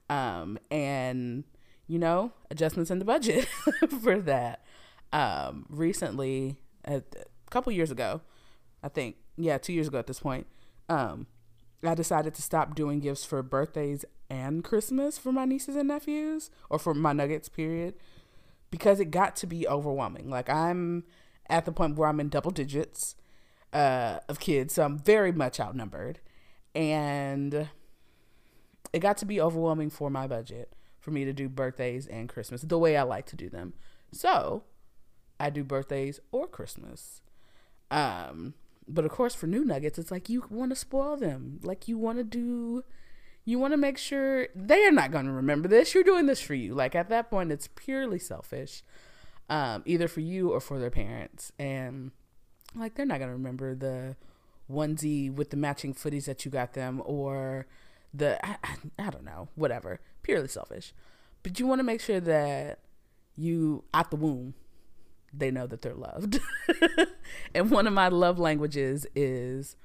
Um, 0.10 0.58
and 0.72 1.43
you 1.88 2.00
know, 2.00 2.32
adjustments 2.50 2.92
in 2.92 3.00
the 3.00 3.06
budget 3.06 3.46
for 4.02 4.20
that. 4.22 4.63
Um, 5.12 5.66
recently, 5.70 6.58
a, 6.86 6.96
a 6.98 7.50
couple 7.50 7.72
years 7.72 7.92
ago, 7.92 8.22
I 8.82 8.90
think, 8.90 9.18
yeah, 9.38 9.58
two 9.58 9.74
years 9.74 9.88
ago 9.88 10.00
at 10.00 10.08
this 10.08 10.20
point, 10.20 10.48
um, 10.90 11.28
I 11.84 11.96
decided 11.96 12.34
to 12.36 12.42
stop 12.42 12.75
doing 12.75 13.00
gifts 13.00 13.25
for 13.25 13.42
birthdays 13.44 14.06
and 14.30 14.63
Christmas 14.63 15.18
for 15.18 15.32
my 15.32 15.46
nieces 15.46 15.75
and 15.75 15.88
nephews, 15.88 16.50
or 16.70 16.80
for 16.80 16.94
my 16.94 17.13
nuggets, 17.13 17.50
period, 17.50 17.96
because 18.72 19.00
it 19.00 19.12
got 19.12 19.36
to 19.38 19.48
be 19.48 19.68
overwhelming. 19.68 20.30
Like, 20.30 20.50
I'm 20.50 21.04
at 21.50 21.66
the 21.66 21.72
point 21.72 21.98
where 21.98 22.08
I'm 22.08 22.20
in 22.20 22.30
double 22.30 22.52
digits 22.52 23.16
uh, 23.74 24.20
of 24.28 24.40
kids, 24.40 24.74
so 24.75 24.84
I'm 24.84 24.98
very 24.98 25.32
much 25.32 25.60
outnumbered. 25.60 26.20
And 26.74 27.68
it 28.92 29.00
got 29.00 29.18
to 29.18 29.25
be 29.25 29.40
overwhelming 29.40 29.90
for 29.90 30.10
my 30.10 30.25
budget 30.25 30.74
for 31.03 31.12
me 31.12 31.25
to 31.25 31.33
do 31.33 31.50
birthdays 31.50 32.07
and 32.07 32.29
Christmas 32.29 32.62
the 32.62 32.79
way 32.79 32.95
I 32.95 33.03
like 33.03 33.25
to 33.27 33.36
do 33.36 33.50
them. 33.50 33.74
So 34.13 34.63
I 35.38 35.50
do 35.50 35.63
birthdays 35.63 36.22
or 36.31 36.48
Christmas. 36.48 37.22
Um, 37.91 38.53
but 38.88 39.03
of 39.03 39.12
course, 39.12 39.36
for 39.36 39.45
new 39.45 39.65
nuggets, 39.65 40.00
it's 40.00 40.12
like 40.12 40.29
you 40.29 40.45
want 40.50 40.72
to 40.72 40.77
spoil 40.77 41.17
them. 41.17 41.60
Like 41.62 41.89
you 41.89 41.98
want 41.98 42.19
to 42.19 42.24
do, 42.24 42.86
you 43.43 43.60
want 43.60 43.74
to 43.74 43.77
make 43.77 43.98
sure 43.98 44.48
they 44.55 44.86
are 44.86 44.91
not 44.91 45.12
going 45.12 45.25
to 45.25 45.31
remember 45.33 45.67
this. 45.67 45.93
You're 45.93 46.05
doing 46.05 46.25
this 46.25 46.39
for 46.39 46.53
you. 46.53 46.74
Like 46.74 46.95
at 46.95 47.10
that 47.10 47.29
point, 47.29 47.51
it's 47.51 47.67
purely 47.75 48.17
selfish, 48.17 48.81
um, 49.50 49.83
either 49.86 50.07
for 50.07 50.22
you 50.22 50.53
or 50.53 50.62
for 50.62 50.79
their 50.79 50.89
parents. 50.89 51.51
And 51.60 52.12
like 52.75 52.95
they're 52.95 53.05
not 53.05 53.19
going 53.19 53.29
to 53.29 53.36
remember 53.36 53.75
the 53.75 54.15
onesie 54.72 55.33
with 55.33 55.50
the 55.50 55.57
matching 55.57 55.93
footies 55.93 56.25
that 56.25 56.45
you 56.45 56.51
got 56.51 56.74
them 56.74 57.01
or 57.03 57.67
the 58.13 58.43
I, 58.45 58.55
I, 58.63 58.75
I 59.00 59.10
don't 59.10 59.25
know 59.25 59.50
whatever 59.55 60.00
purely 60.24 60.48
selfish. 60.48 60.94
But 61.44 61.60
you 61.60 61.68
want 61.68 61.80
to 61.80 61.84
make 61.84 62.01
sure 62.01 62.20
that 62.20 62.80
you 63.36 63.84
at 63.94 64.10
the 64.10 64.15
womb 64.15 64.53
they 65.34 65.50
know 65.50 65.65
that 65.65 65.82
they're 65.82 65.96
loved. 65.96 66.39
And 67.56 67.72
one 67.72 67.88
of 67.88 67.94
my 67.94 68.08
love 68.10 68.38
languages 68.38 69.08
is 69.15 69.75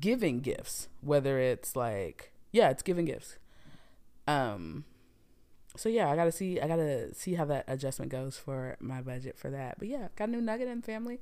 giving 0.00 0.40
gifts 0.40 0.88
whether 1.02 1.38
it's 1.38 1.76
like 1.76 2.32
yeah 2.52 2.70
it's 2.70 2.82
giving 2.82 3.04
gifts. 3.04 3.36
Um 4.26 4.84
so 5.76 5.88
yeah 5.88 6.08
i 6.10 6.16
gotta 6.16 6.32
see 6.32 6.60
i 6.60 6.68
gotta 6.68 7.12
see 7.12 7.34
how 7.34 7.44
that 7.44 7.64
adjustment 7.66 8.10
goes 8.10 8.38
for 8.38 8.76
my 8.80 9.02
budget 9.02 9.36
for 9.38 9.50
that. 9.50 9.78
But 9.78 9.88
yeah 9.88 10.08
got 10.16 10.28
a 10.28 10.32
new 10.32 10.40
nugget 10.40 10.68
in 10.68 10.80
family. 10.82 11.20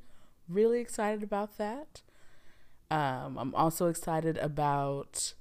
Really 0.49 0.81
excited 0.81 1.23
about 1.23 1.59
that. 1.59 2.03
Um 2.91 3.39
i'm 3.39 3.55
also 3.55 3.87
excited 3.87 4.37
about 4.39 5.35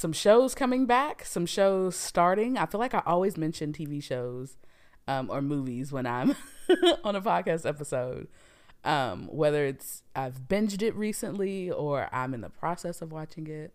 some 0.00 0.14
shows 0.14 0.54
coming 0.54 0.86
back, 0.86 1.26
some 1.26 1.44
shows 1.44 1.94
starting. 1.94 2.56
I 2.56 2.64
feel 2.64 2.80
like 2.80 2.94
I 2.94 3.02
always 3.04 3.36
mention 3.36 3.74
TV 3.74 4.02
shows 4.02 4.56
um, 5.06 5.30
or 5.30 5.42
movies 5.42 5.92
when 5.92 6.06
I'm 6.06 6.30
on 7.04 7.14
a 7.14 7.20
podcast 7.20 7.68
episode. 7.68 8.26
Um, 8.82 9.28
whether 9.30 9.66
it's 9.66 10.02
I've 10.16 10.48
binged 10.48 10.80
it 10.80 10.94
recently 10.94 11.70
or 11.70 12.08
I'm 12.12 12.32
in 12.32 12.40
the 12.40 12.48
process 12.48 13.02
of 13.02 13.12
watching 13.12 13.46
it. 13.46 13.74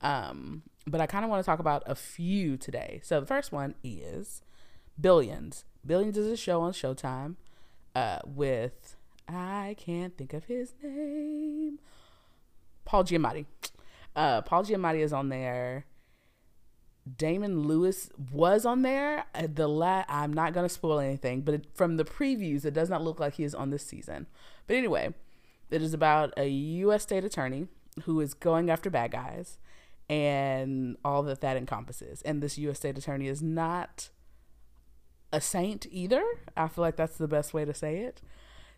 Um, 0.00 0.62
but 0.86 1.00
I 1.00 1.06
kind 1.06 1.24
of 1.24 1.30
want 1.30 1.42
to 1.42 1.46
talk 1.46 1.58
about 1.58 1.82
a 1.86 1.96
few 1.96 2.56
today. 2.56 3.00
So 3.02 3.18
the 3.18 3.26
first 3.26 3.50
one 3.50 3.74
is 3.82 4.42
Billions. 5.00 5.64
Billions 5.84 6.16
is 6.16 6.28
a 6.28 6.36
show 6.36 6.60
on 6.60 6.72
Showtime 6.72 7.34
uh, 7.96 8.20
with 8.24 8.94
I 9.26 9.74
can't 9.76 10.16
think 10.16 10.32
of 10.34 10.44
his 10.44 10.72
name. 10.80 11.80
Paul 12.84 13.02
Giamatti. 13.02 13.46
Uh, 14.18 14.42
Paul 14.42 14.64
Giamatti 14.64 14.98
is 14.98 15.12
on 15.12 15.28
there. 15.28 15.86
Damian 17.16 17.62
Lewis 17.62 18.10
was 18.32 18.66
on 18.66 18.82
there. 18.82 19.24
Uh, 19.32 19.46
the 19.52 19.68
la- 19.68 20.04
I'm 20.08 20.32
not 20.32 20.52
gonna 20.52 20.68
spoil 20.68 20.98
anything, 20.98 21.42
but 21.42 21.54
it, 21.54 21.66
from 21.72 21.98
the 21.98 22.04
previews, 22.04 22.64
it 22.64 22.74
does 22.74 22.90
not 22.90 23.02
look 23.02 23.20
like 23.20 23.34
he 23.34 23.44
is 23.44 23.54
on 23.54 23.70
this 23.70 23.86
season. 23.86 24.26
But 24.66 24.74
anyway, 24.74 25.14
it 25.70 25.82
is 25.82 25.94
about 25.94 26.34
a 26.36 26.48
U.S. 26.48 27.04
state 27.04 27.24
attorney 27.24 27.68
who 28.02 28.20
is 28.20 28.34
going 28.34 28.70
after 28.70 28.90
bad 28.90 29.12
guys, 29.12 29.56
and 30.10 30.96
all 31.04 31.22
that 31.22 31.40
that 31.40 31.56
encompasses. 31.56 32.20
And 32.22 32.42
this 32.42 32.58
U.S. 32.58 32.78
state 32.78 32.98
attorney 32.98 33.28
is 33.28 33.40
not 33.40 34.10
a 35.32 35.40
saint 35.40 35.86
either. 35.92 36.24
I 36.56 36.66
feel 36.66 36.82
like 36.82 36.96
that's 36.96 37.18
the 37.18 37.28
best 37.28 37.54
way 37.54 37.64
to 37.64 37.72
say 37.72 37.98
it. 37.98 38.20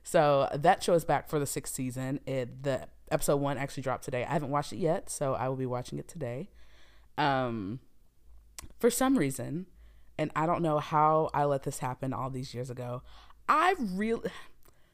So 0.02 0.48
that 0.54 0.82
show 0.82 0.92
is 0.92 1.06
back 1.06 1.30
for 1.30 1.38
the 1.38 1.46
sixth 1.46 1.74
season. 1.74 2.20
It 2.26 2.62
the 2.62 2.88
episode 3.10 3.36
one 3.36 3.58
actually 3.58 3.82
dropped 3.82 4.04
today. 4.04 4.24
I 4.24 4.32
haven't 4.32 4.50
watched 4.50 4.72
it 4.72 4.78
yet, 4.78 5.10
so 5.10 5.34
I 5.34 5.48
will 5.48 5.56
be 5.56 5.66
watching 5.66 5.98
it 5.98 6.08
today. 6.08 6.48
Um, 7.18 7.80
for 8.78 8.90
some 8.90 9.18
reason, 9.18 9.66
and 10.18 10.30
I 10.36 10.46
don't 10.46 10.62
know 10.62 10.78
how 10.78 11.30
I 11.32 11.44
let 11.44 11.62
this 11.62 11.78
happen 11.78 12.12
all 12.12 12.30
these 12.30 12.54
years 12.54 12.70
ago. 12.70 13.02
I 13.48 13.74
really 13.78 14.30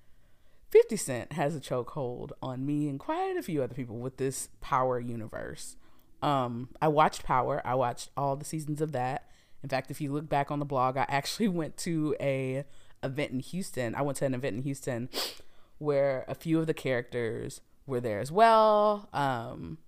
50 0.71 0.97
Cent 0.97 1.33
has 1.33 1.55
a 1.55 1.61
chokehold 1.61 2.33
on 2.43 2.67
me 2.67 2.89
and 2.89 2.99
quite 2.99 3.37
a 3.37 3.43
few 3.43 3.63
other 3.63 3.75
people 3.75 3.99
with 3.99 4.17
this 4.17 4.49
Power 4.61 4.99
universe. 4.99 5.77
Um, 6.23 6.71
I 6.81 6.89
watched 6.89 7.25
Power. 7.25 7.63
I 7.65 7.75
watched 7.75 8.11
all 8.17 8.37
the 8.37 8.45
seasons 8.45 8.81
of 8.81 8.93
that. 8.93 9.29
In 9.63 9.69
fact, 9.69 9.91
if 9.91 10.01
you 10.01 10.13
look 10.13 10.29
back 10.29 10.51
on 10.51 10.59
the 10.59 10.65
blog, 10.65 10.97
I 10.97 11.07
actually 11.09 11.49
went 11.49 11.77
to 11.79 12.17
a 12.21 12.65
event 13.03 13.33
in 13.33 13.41
Houston. 13.41 13.95
I 13.95 14.03
went 14.03 14.19
to 14.19 14.27
an 14.27 14.35
event 14.35 14.57
in 14.57 14.63
Houston 14.63 15.09
where 15.79 16.25
a 16.27 16.35
few 16.35 16.59
of 16.59 16.67
the 16.67 16.75
characters 16.75 17.61
were 17.87 18.01
there 18.01 18.21
as 18.21 18.33
well. 18.33 19.09
Um, 19.13 19.79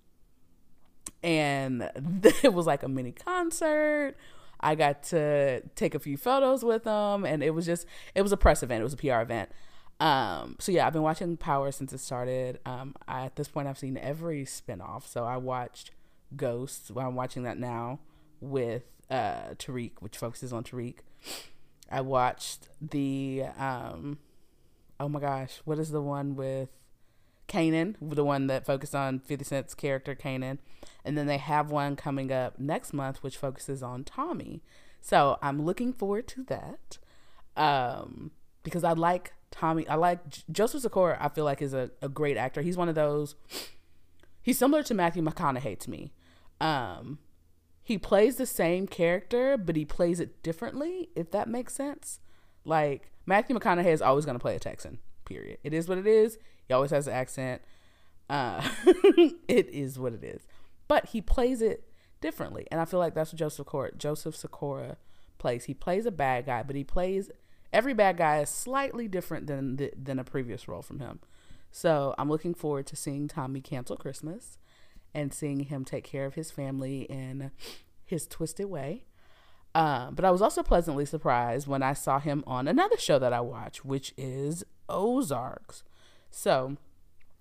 and 1.22 1.90
it 2.42 2.52
was 2.52 2.66
like 2.66 2.82
a 2.82 2.88
mini 2.88 3.12
concert. 3.12 4.14
I 4.60 4.74
got 4.74 5.02
to 5.04 5.62
take 5.76 5.94
a 5.94 5.98
few 5.98 6.16
photos 6.16 6.64
with 6.64 6.84
them, 6.84 7.24
and 7.24 7.42
it 7.42 7.50
was 7.50 7.66
just 7.66 7.86
it 8.14 8.22
was 8.22 8.32
a 8.32 8.36
press 8.36 8.62
event. 8.62 8.80
It 8.80 8.84
was 8.84 8.94
a 8.94 8.96
PR 8.96 9.20
event. 9.20 9.50
Um, 10.00 10.56
so 10.58 10.72
yeah, 10.72 10.86
I've 10.86 10.92
been 10.92 11.02
watching 11.02 11.36
Power 11.36 11.72
since 11.72 11.92
it 11.92 11.98
started. 11.98 12.60
Um, 12.64 12.94
I, 13.06 13.24
at 13.24 13.36
this 13.36 13.48
point, 13.48 13.68
I've 13.68 13.78
seen 13.78 13.96
every 13.96 14.44
spinoff. 14.44 15.06
So 15.06 15.24
I 15.24 15.36
watched 15.36 15.92
Ghosts. 16.36 16.90
Well, 16.90 17.06
I'm 17.06 17.14
watching 17.14 17.42
that 17.44 17.58
now 17.58 18.00
with 18.40 18.84
uh, 19.10 19.54
Tariq, 19.58 19.92
which 20.00 20.16
focuses 20.16 20.52
on 20.52 20.64
Tariq. 20.64 20.96
I 21.90 22.00
watched 22.00 22.68
the 22.80 23.44
um, 23.58 24.18
oh 25.00 25.08
my 25.08 25.20
gosh, 25.20 25.60
what 25.64 25.78
is 25.78 25.90
the 25.90 26.02
one 26.02 26.36
with 26.36 26.68
Kanan, 27.48 27.96
the 28.00 28.24
one 28.24 28.46
that 28.46 28.66
focused 28.66 28.94
on 28.94 29.18
50 29.20 29.44
Cent's 29.44 29.74
character 29.74 30.14
Kanan. 30.14 30.58
And 31.04 31.16
then 31.16 31.26
they 31.26 31.38
have 31.38 31.70
one 31.70 31.96
coming 31.96 32.30
up 32.30 32.58
next 32.58 32.92
month, 32.92 33.22
which 33.22 33.36
focuses 33.36 33.82
on 33.82 34.04
Tommy. 34.04 34.62
So 35.00 35.38
I'm 35.42 35.64
looking 35.64 35.92
forward 35.92 36.28
to 36.28 36.44
that. 36.44 36.98
Um, 37.56 38.32
because 38.62 38.84
I 38.84 38.92
like 38.92 39.32
Tommy. 39.50 39.88
I 39.88 39.94
like 39.94 40.20
Joseph 40.50 40.82
Sikora, 40.82 41.16
I 41.20 41.28
feel 41.28 41.44
like 41.44 41.62
is 41.62 41.74
a, 41.74 41.90
a 42.02 42.08
great 42.08 42.36
actor. 42.36 42.62
He's 42.62 42.76
one 42.76 42.88
of 42.88 42.94
those, 42.94 43.34
he's 44.42 44.58
similar 44.58 44.82
to 44.84 44.94
Matthew 44.94 45.22
McConaughey 45.22 45.78
to 45.80 45.90
me. 45.90 46.12
Um, 46.60 47.18
he 47.82 47.96
plays 47.96 48.36
the 48.36 48.46
same 48.46 48.86
character, 48.86 49.56
but 49.56 49.74
he 49.76 49.84
plays 49.84 50.20
it 50.20 50.42
differently, 50.42 51.08
if 51.16 51.30
that 51.30 51.48
makes 51.48 51.74
sense. 51.74 52.20
Like 52.64 53.10
Matthew 53.24 53.58
McConaughey 53.58 53.92
is 53.92 54.02
always 54.02 54.24
going 54.24 54.36
to 54.36 54.42
play 54.42 54.56
a 54.56 54.58
Texan, 54.58 54.98
period. 55.24 55.58
It 55.64 55.72
is 55.72 55.88
what 55.88 55.98
it 55.98 56.06
is. 56.06 56.38
He 56.68 56.74
always 56.74 56.90
has 56.90 57.06
an 57.06 57.14
accent. 57.14 57.62
Uh, 58.28 58.62
it 59.48 59.68
is 59.70 59.98
what 59.98 60.12
it 60.12 60.22
is. 60.22 60.46
But 60.86 61.06
he 61.06 61.20
plays 61.20 61.62
it 61.62 61.84
differently. 62.20 62.66
And 62.70 62.80
I 62.80 62.84
feel 62.84 63.00
like 63.00 63.14
that's 63.14 63.32
what 63.32 63.38
Joseph 63.38 63.66
Sikora, 63.66 63.96
Joseph 63.96 64.36
Sikora 64.36 64.96
plays. 65.38 65.64
He 65.64 65.74
plays 65.74 66.06
a 66.06 66.10
bad 66.10 66.46
guy, 66.46 66.62
but 66.62 66.76
he 66.76 66.84
plays 66.84 67.30
every 67.72 67.94
bad 67.94 68.16
guy 68.16 68.40
is 68.40 68.50
slightly 68.50 69.08
different 69.08 69.46
than 69.46 69.76
the, 69.76 69.92
than 69.96 70.18
a 70.18 70.24
previous 70.24 70.68
role 70.68 70.82
from 70.82 71.00
him. 71.00 71.20
So 71.70 72.14
I'm 72.18 72.30
looking 72.30 72.54
forward 72.54 72.86
to 72.86 72.96
seeing 72.96 73.28
Tommy 73.28 73.60
cancel 73.60 73.96
Christmas 73.96 74.58
and 75.14 75.32
seeing 75.32 75.60
him 75.60 75.84
take 75.84 76.04
care 76.04 76.26
of 76.26 76.34
his 76.34 76.50
family 76.50 77.02
in 77.02 77.50
his 78.04 78.26
twisted 78.26 78.66
way. 78.66 79.04
Uh, 79.74 80.10
but 80.10 80.24
I 80.24 80.30
was 80.30 80.42
also 80.42 80.62
pleasantly 80.62 81.04
surprised 81.04 81.66
when 81.66 81.82
I 81.82 81.92
saw 81.92 82.18
him 82.18 82.42
on 82.46 82.66
another 82.66 82.96
show 82.96 83.18
that 83.18 83.32
I 83.32 83.40
watch, 83.40 83.84
which 83.84 84.14
is 84.16 84.64
Ozarks. 84.88 85.82
So, 86.30 86.76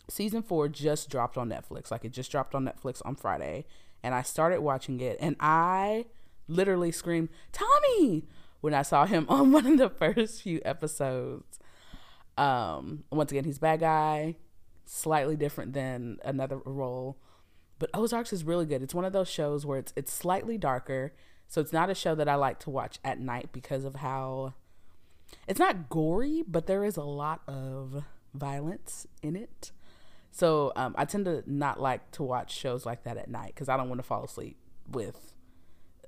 season 0.09 0.41
four 0.41 0.67
just 0.67 1.09
dropped 1.09 1.37
on 1.37 1.49
Netflix. 1.49 1.91
Like 1.91 2.05
it 2.05 2.11
just 2.11 2.31
dropped 2.31 2.55
on 2.55 2.65
Netflix 2.65 3.01
on 3.05 3.15
Friday, 3.15 3.65
and 4.03 4.15
I 4.15 4.21
started 4.21 4.61
watching 4.61 4.99
it, 4.99 5.17
and 5.19 5.35
I 5.39 6.05
literally 6.47 6.91
screamed, 6.91 7.29
"Tommy!" 7.51 8.25
when 8.61 8.73
I 8.73 8.81
saw 8.81 9.05
him 9.05 9.25
on 9.29 9.51
one 9.51 9.65
of 9.65 9.77
the 9.77 9.89
first 9.89 10.41
few 10.41 10.61
episodes. 10.65 11.59
Um, 12.37 13.03
once 13.11 13.31
again, 13.31 13.45
he's 13.45 13.57
bad 13.57 13.79
guy, 13.79 14.35
slightly 14.85 15.35
different 15.35 15.73
than 15.73 16.19
another 16.23 16.57
role, 16.57 17.17
but 17.79 17.89
Ozarks 17.93 18.31
is 18.31 18.43
really 18.43 18.65
good. 18.65 18.81
It's 18.81 18.93
one 18.93 19.05
of 19.05 19.13
those 19.13 19.29
shows 19.29 19.65
where 19.65 19.79
it's 19.79 19.93
it's 19.95 20.13
slightly 20.13 20.57
darker, 20.57 21.13
so 21.47 21.61
it's 21.61 21.73
not 21.73 21.89
a 21.89 21.95
show 21.95 22.15
that 22.15 22.29
I 22.29 22.35
like 22.35 22.59
to 22.59 22.69
watch 22.69 22.99
at 23.03 23.19
night 23.19 23.49
because 23.51 23.85
of 23.85 23.95
how 23.95 24.53
it's 25.47 25.59
not 25.59 25.89
gory, 25.89 26.43
but 26.47 26.67
there 26.67 26.83
is 26.83 26.97
a 26.97 27.03
lot 27.03 27.41
of 27.47 28.03
violence 28.37 29.07
in 29.21 29.35
it. 29.35 29.71
So 30.31 30.71
um, 30.75 30.93
I 30.97 31.05
tend 31.05 31.25
to 31.25 31.43
not 31.47 31.81
like 31.81 32.11
to 32.11 32.23
watch 32.23 32.53
shows 32.53 32.85
like 32.85 33.03
that 33.03 33.17
at 33.17 33.29
night 33.29 33.53
because 33.55 33.69
I 33.69 33.77
don't 33.77 33.89
want 33.89 33.99
to 33.99 34.07
fall 34.07 34.23
asleep 34.23 34.57
with 34.89 35.33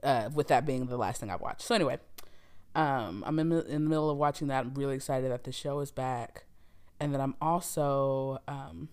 uh, 0.04 0.30
with 0.34 0.48
that 0.48 0.66
being 0.66 0.86
the 0.86 0.98
last 0.98 1.20
thing 1.20 1.30
I 1.30 1.36
watch. 1.36 1.62
So 1.62 1.76
anyway, 1.76 1.98
um, 2.76 3.24
I'm 3.26 3.40
in, 3.40 3.52
in 3.52 3.84
the 3.84 3.90
middle 3.90 4.10
of 4.10 4.18
watching 4.18 4.48
that. 4.48 4.66
I'm 4.66 4.74
really 4.74 4.96
excited 4.96 5.32
that 5.32 5.44
the 5.44 5.52
show 5.52 5.80
is 5.80 5.92
back, 5.92 6.46
and 7.00 7.14
then 7.14 7.22
I'm 7.22 7.36
also 7.42 8.40
um, 8.48 8.90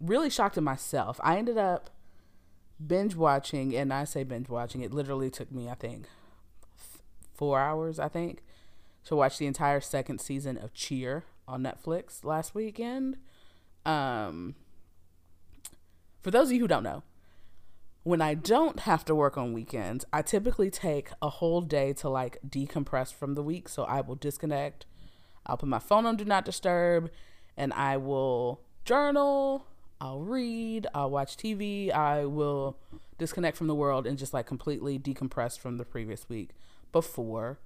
really 0.00 0.30
shocked 0.30 0.56
at 0.56 0.62
myself. 0.62 1.18
I 1.22 1.38
ended 1.38 1.58
up 1.58 1.90
binge 2.84 3.16
watching, 3.16 3.74
and 3.74 3.92
I 3.92 4.04
say 4.04 4.22
binge 4.22 4.48
watching. 4.48 4.82
It 4.82 4.92
literally 4.92 5.30
took 5.30 5.50
me, 5.50 5.68
I 5.68 5.74
think, 5.74 6.06
four 7.34 7.58
hours. 7.58 7.98
I 7.98 8.08
think 8.08 8.42
to 9.04 9.16
watch 9.16 9.38
the 9.38 9.46
entire 9.46 9.80
second 9.80 10.20
season 10.20 10.58
of 10.58 10.74
Cheer 10.74 11.24
on 11.48 11.62
Netflix 11.62 12.24
last 12.24 12.54
weekend. 12.54 13.16
Um, 13.84 14.54
for 16.20 16.30
those 16.30 16.48
of 16.48 16.52
you 16.52 16.60
who 16.60 16.68
don't 16.68 16.82
know, 16.82 17.02
when 18.04 18.22
I 18.22 18.34
don't 18.34 18.80
have 18.80 19.04
to 19.06 19.14
work 19.14 19.36
on 19.36 19.52
weekends, 19.52 20.04
I 20.12 20.22
typically 20.22 20.70
take 20.70 21.10
a 21.20 21.28
whole 21.28 21.60
day 21.60 21.92
to 21.94 22.08
like 22.08 22.38
decompress 22.48 23.12
from 23.12 23.34
the 23.34 23.42
week. 23.42 23.68
So 23.68 23.84
I 23.84 24.00
will 24.02 24.14
disconnect, 24.14 24.86
I'll 25.46 25.56
put 25.56 25.68
my 25.68 25.78
phone 25.78 26.06
on 26.06 26.16
Do 26.16 26.24
Not 26.24 26.44
Disturb, 26.44 27.10
and 27.56 27.72
I 27.72 27.96
will 27.96 28.60
journal, 28.84 29.66
I'll 30.00 30.20
read, 30.20 30.86
I'll 30.94 31.10
watch 31.10 31.36
TV, 31.36 31.92
I 31.92 32.24
will 32.24 32.78
disconnect 33.18 33.56
from 33.56 33.66
the 33.66 33.74
world 33.74 34.06
and 34.06 34.16
just 34.16 34.32
like 34.32 34.46
completely 34.46 34.98
decompress 34.98 35.58
from 35.58 35.76
the 35.76 35.84
previous 35.84 36.28
week 36.28 36.50
before 36.92 37.58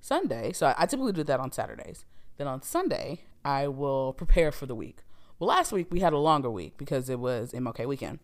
Sunday. 0.00 0.52
So 0.52 0.74
I 0.76 0.86
typically 0.86 1.12
do 1.12 1.24
that 1.24 1.40
on 1.40 1.52
Saturdays. 1.52 2.04
Then 2.40 2.48
on 2.48 2.62
Sunday, 2.62 3.20
I 3.44 3.68
will 3.68 4.14
prepare 4.14 4.50
for 4.50 4.64
the 4.64 4.74
week. 4.74 5.00
Well, 5.38 5.48
last 5.48 5.72
week 5.72 5.88
we 5.90 6.00
had 6.00 6.14
a 6.14 6.18
longer 6.18 6.50
week 6.50 6.78
because 6.78 7.10
it 7.10 7.20
was 7.20 7.52
MLK 7.52 7.86
weekend. 7.86 8.20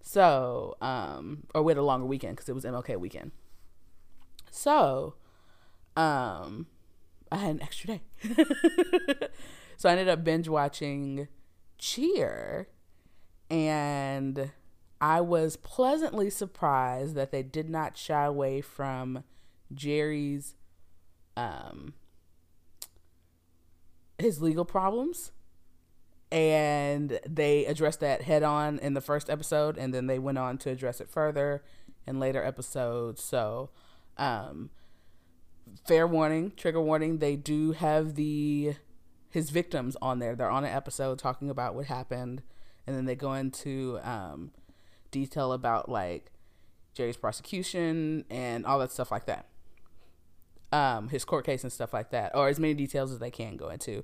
So, 0.00 0.78
um, 0.80 1.42
or 1.54 1.62
we 1.62 1.72
had 1.72 1.76
a 1.76 1.82
longer 1.82 2.06
weekend 2.06 2.36
because 2.36 2.48
it 2.48 2.54
was 2.54 2.64
MLK 2.64 2.98
weekend. 2.98 3.32
So, 4.50 5.16
um, 5.94 6.68
I 7.30 7.36
had 7.36 7.56
an 7.56 7.62
extra 7.62 7.86
day. 7.98 8.00
so 9.76 9.90
I 9.90 9.92
ended 9.92 10.08
up 10.08 10.24
binge 10.24 10.48
watching 10.48 11.28
Cheer 11.76 12.68
and 13.50 14.52
I 15.02 15.20
was 15.20 15.56
pleasantly 15.58 16.30
surprised 16.30 17.14
that 17.14 17.30
they 17.30 17.42
did 17.42 17.68
not 17.68 17.98
shy 17.98 18.24
away 18.24 18.62
from 18.62 19.22
Jerry's 19.74 20.54
um 21.36 21.92
his 24.18 24.40
legal 24.40 24.64
problems 24.64 25.32
and 26.30 27.20
they 27.28 27.64
addressed 27.66 28.00
that 28.00 28.22
head 28.22 28.42
on 28.42 28.78
in 28.78 28.94
the 28.94 29.00
first 29.00 29.28
episode 29.28 29.76
and 29.76 29.92
then 29.92 30.06
they 30.06 30.18
went 30.18 30.38
on 30.38 30.58
to 30.58 30.70
address 30.70 31.00
it 31.00 31.08
further 31.08 31.62
in 32.06 32.18
later 32.18 32.42
episodes 32.42 33.22
so 33.22 33.70
um 34.16 34.70
fair 35.86 36.06
warning, 36.06 36.52
trigger 36.56 36.80
warning, 36.80 37.18
they 37.18 37.36
do 37.36 37.72
have 37.72 38.14
the 38.14 38.74
his 39.30 39.50
victims 39.50 39.96
on 40.00 40.18
there. 40.18 40.36
They're 40.36 40.50
on 40.50 40.64
an 40.64 40.72
episode 40.72 41.18
talking 41.18 41.50
about 41.50 41.74
what 41.74 41.86
happened, 41.86 42.42
and 42.86 42.96
then 42.96 43.04
they 43.04 43.16
go 43.16 43.32
into 43.34 43.98
um, 44.02 44.52
detail 45.10 45.52
about 45.52 45.88
like 45.88 46.30
Jerry's 46.94 47.16
prosecution 47.16 48.24
and 48.30 48.64
all 48.64 48.78
that 48.78 48.92
stuff 48.92 49.10
like 49.10 49.26
that. 49.26 49.48
Um, 50.74 51.08
his 51.08 51.24
court 51.24 51.46
case 51.46 51.62
and 51.62 51.72
stuff 51.72 51.92
like 51.92 52.10
that, 52.10 52.34
or 52.34 52.48
as 52.48 52.58
many 52.58 52.74
details 52.74 53.12
as 53.12 53.20
they 53.20 53.30
can 53.30 53.56
go 53.56 53.68
into 53.68 54.02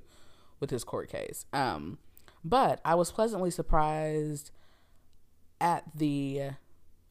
with 0.61 0.71
his 0.71 0.85
court 0.85 1.11
case. 1.11 1.45
Um, 1.53 1.99
but 2.45 2.81
I 2.85 2.95
was 2.95 3.11
pleasantly 3.11 3.51
surprised 3.51 4.53
at 5.61 5.83
the 5.97 6.53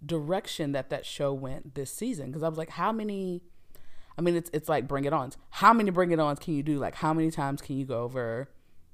direction 0.05 0.71
that 0.71 0.89
that 0.89 1.05
show 1.05 1.33
went 1.33 1.75
this 1.75 1.91
season 1.91 2.27
because 2.27 2.41
I 2.41 2.47
was 2.47 2.57
like, 2.57 2.69
how 2.69 2.93
many? 2.93 3.41
I 4.17 4.21
mean, 4.21 4.35
it's 4.35 4.49
it's 4.53 4.69
like 4.69 4.87
Bring 4.87 5.03
It 5.03 5.13
Ons. 5.13 5.35
How 5.49 5.73
many 5.73 5.89
Bring 5.91 6.11
It 6.11 6.19
Ons 6.19 6.39
can 6.39 6.53
you 6.53 6.63
do? 6.63 6.77
Like, 6.77 6.95
how 6.95 7.13
many 7.13 7.29
times 7.29 7.61
can 7.61 7.75
you 7.77 7.85
go 7.85 8.03
over, 8.03 8.49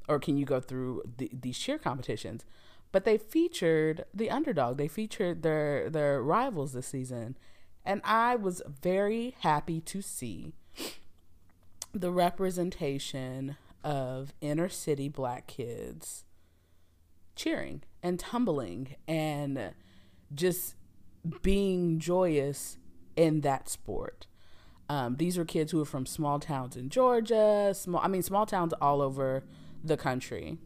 or 0.09 0.19
can 0.19 0.35
you 0.35 0.45
go 0.45 0.59
through 0.59 1.03
the, 1.17 1.29
these 1.31 1.59
cheer 1.59 1.77
competitions? 1.77 2.43
But 2.91 3.05
they 3.05 3.17
featured 3.17 4.05
the 4.13 4.31
underdog. 4.31 4.77
They 4.77 4.87
featured 4.87 5.43
their 5.43 5.89
their 5.89 6.23
rivals 6.23 6.73
this 6.73 6.87
season, 6.87 7.37
and 7.85 8.01
I 8.03 8.35
was 8.35 8.61
very 8.81 9.35
happy 9.39 9.79
to 9.81 10.01
see 10.01 10.53
the 11.93 12.11
representation 12.11 13.57
of 13.83 14.33
inner 14.41 14.67
city 14.67 15.07
black 15.07 15.47
kids 15.47 16.25
cheering 17.35 17.83
and 18.01 18.19
tumbling 18.19 18.95
and 19.07 19.73
just 20.33 20.75
being 21.41 21.99
joyous 21.99 22.77
in 23.15 23.41
that 23.41 23.69
sport. 23.69 24.27
Um, 24.89 25.15
these 25.17 25.37
are 25.37 25.45
kids 25.45 25.71
who 25.71 25.81
are 25.81 25.85
from 25.85 26.05
small 26.05 26.39
towns 26.39 26.75
in 26.75 26.89
Georgia, 26.89 27.73
small 27.73 28.01
I 28.03 28.07
mean 28.07 28.21
small 28.21 28.45
towns 28.45 28.73
all 28.81 29.01
over 29.01 29.43
the 29.83 29.97
country, 29.97 30.57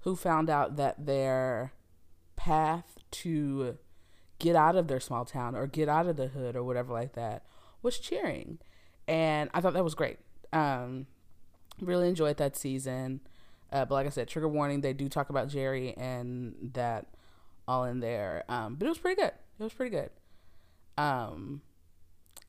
who 0.00 0.16
found 0.16 0.50
out 0.50 0.76
that 0.76 1.06
their 1.06 1.72
path 2.36 2.98
to 3.10 3.78
get 4.40 4.56
out 4.56 4.74
of 4.74 4.88
their 4.88 4.98
small 4.98 5.24
town 5.24 5.54
or 5.54 5.68
get 5.68 5.88
out 5.88 6.08
of 6.08 6.16
the 6.16 6.26
hood 6.26 6.56
or 6.56 6.64
whatever 6.64 6.92
like 6.92 7.12
that 7.12 7.44
was 7.82 8.00
cheering, 8.00 8.58
and 9.06 9.48
I 9.54 9.60
thought 9.60 9.74
that 9.74 9.84
was 9.84 9.94
great. 9.94 10.18
Um, 10.52 11.06
really 11.80 12.08
enjoyed 12.08 12.38
that 12.38 12.56
season. 12.56 13.20
Uh, 13.72 13.84
but 13.84 13.94
like 13.94 14.06
I 14.06 14.10
said, 14.10 14.28
trigger 14.28 14.48
warning, 14.48 14.80
they 14.80 14.92
do 14.92 15.08
talk 15.08 15.30
about 15.30 15.48
Jerry 15.48 15.96
and 15.96 16.70
that 16.74 17.06
all 17.68 17.84
in 17.84 18.00
there. 18.00 18.44
Um, 18.48 18.74
but 18.74 18.86
it 18.86 18.88
was 18.88 18.98
pretty 18.98 19.20
good. 19.20 19.32
It 19.58 19.62
was 19.62 19.72
pretty 19.72 19.94
good. 19.94 20.10
Um, 20.98 21.62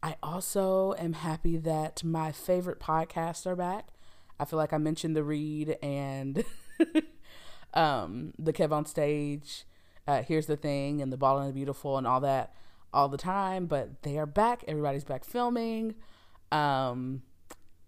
I 0.01 0.15
also 0.23 0.95
am 0.97 1.13
happy 1.13 1.57
that 1.57 2.03
my 2.03 2.31
favorite 2.31 2.79
podcasts 2.79 3.45
are 3.45 3.55
back. 3.55 3.89
I 4.39 4.45
feel 4.45 4.57
like 4.57 4.73
I 4.73 4.77
mentioned 4.77 5.15
the 5.15 5.23
read 5.23 5.77
and 5.83 6.43
um, 7.75 8.33
the 8.39 8.51
Kev 8.51 8.71
on 8.71 8.85
stage. 8.85 9.65
Uh, 10.07 10.23
here's 10.23 10.47
the 10.47 10.57
thing, 10.57 11.01
and 11.01 11.11
the 11.11 11.17
Ball 11.17 11.39
and 11.39 11.49
the 11.49 11.53
Beautiful, 11.53 11.97
and 11.97 12.07
all 12.07 12.19
that, 12.21 12.53
all 12.93 13.09
the 13.09 13.17
time. 13.17 13.65
But 13.65 14.03
they 14.03 14.17
are 14.17 14.25
back. 14.25 14.63
Everybody's 14.67 15.03
back 15.03 15.23
filming. 15.23 15.95
Um, 16.51 17.23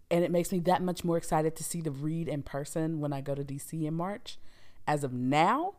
and 0.10 0.24
it 0.24 0.32
makes 0.32 0.52
me 0.52 0.60
that 0.60 0.82
much 0.82 1.04
more 1.04 1.18
excited 1.18 1.56
to 1.56 1.64
see 1.64 1.82
the 1.82 1.92
read 1.92 2.28
in 2.28 2.44
person 2.44 3.00
when 3.00 3.12
I 3.12 3.22
go 3.22 3.34
to 3.34 3.44
DC 3.44 3.84
in 3.84 3.96
March. 3.96 4.38
As 4.86 5.04
of 5.04 5.12
now, 5.12 5.76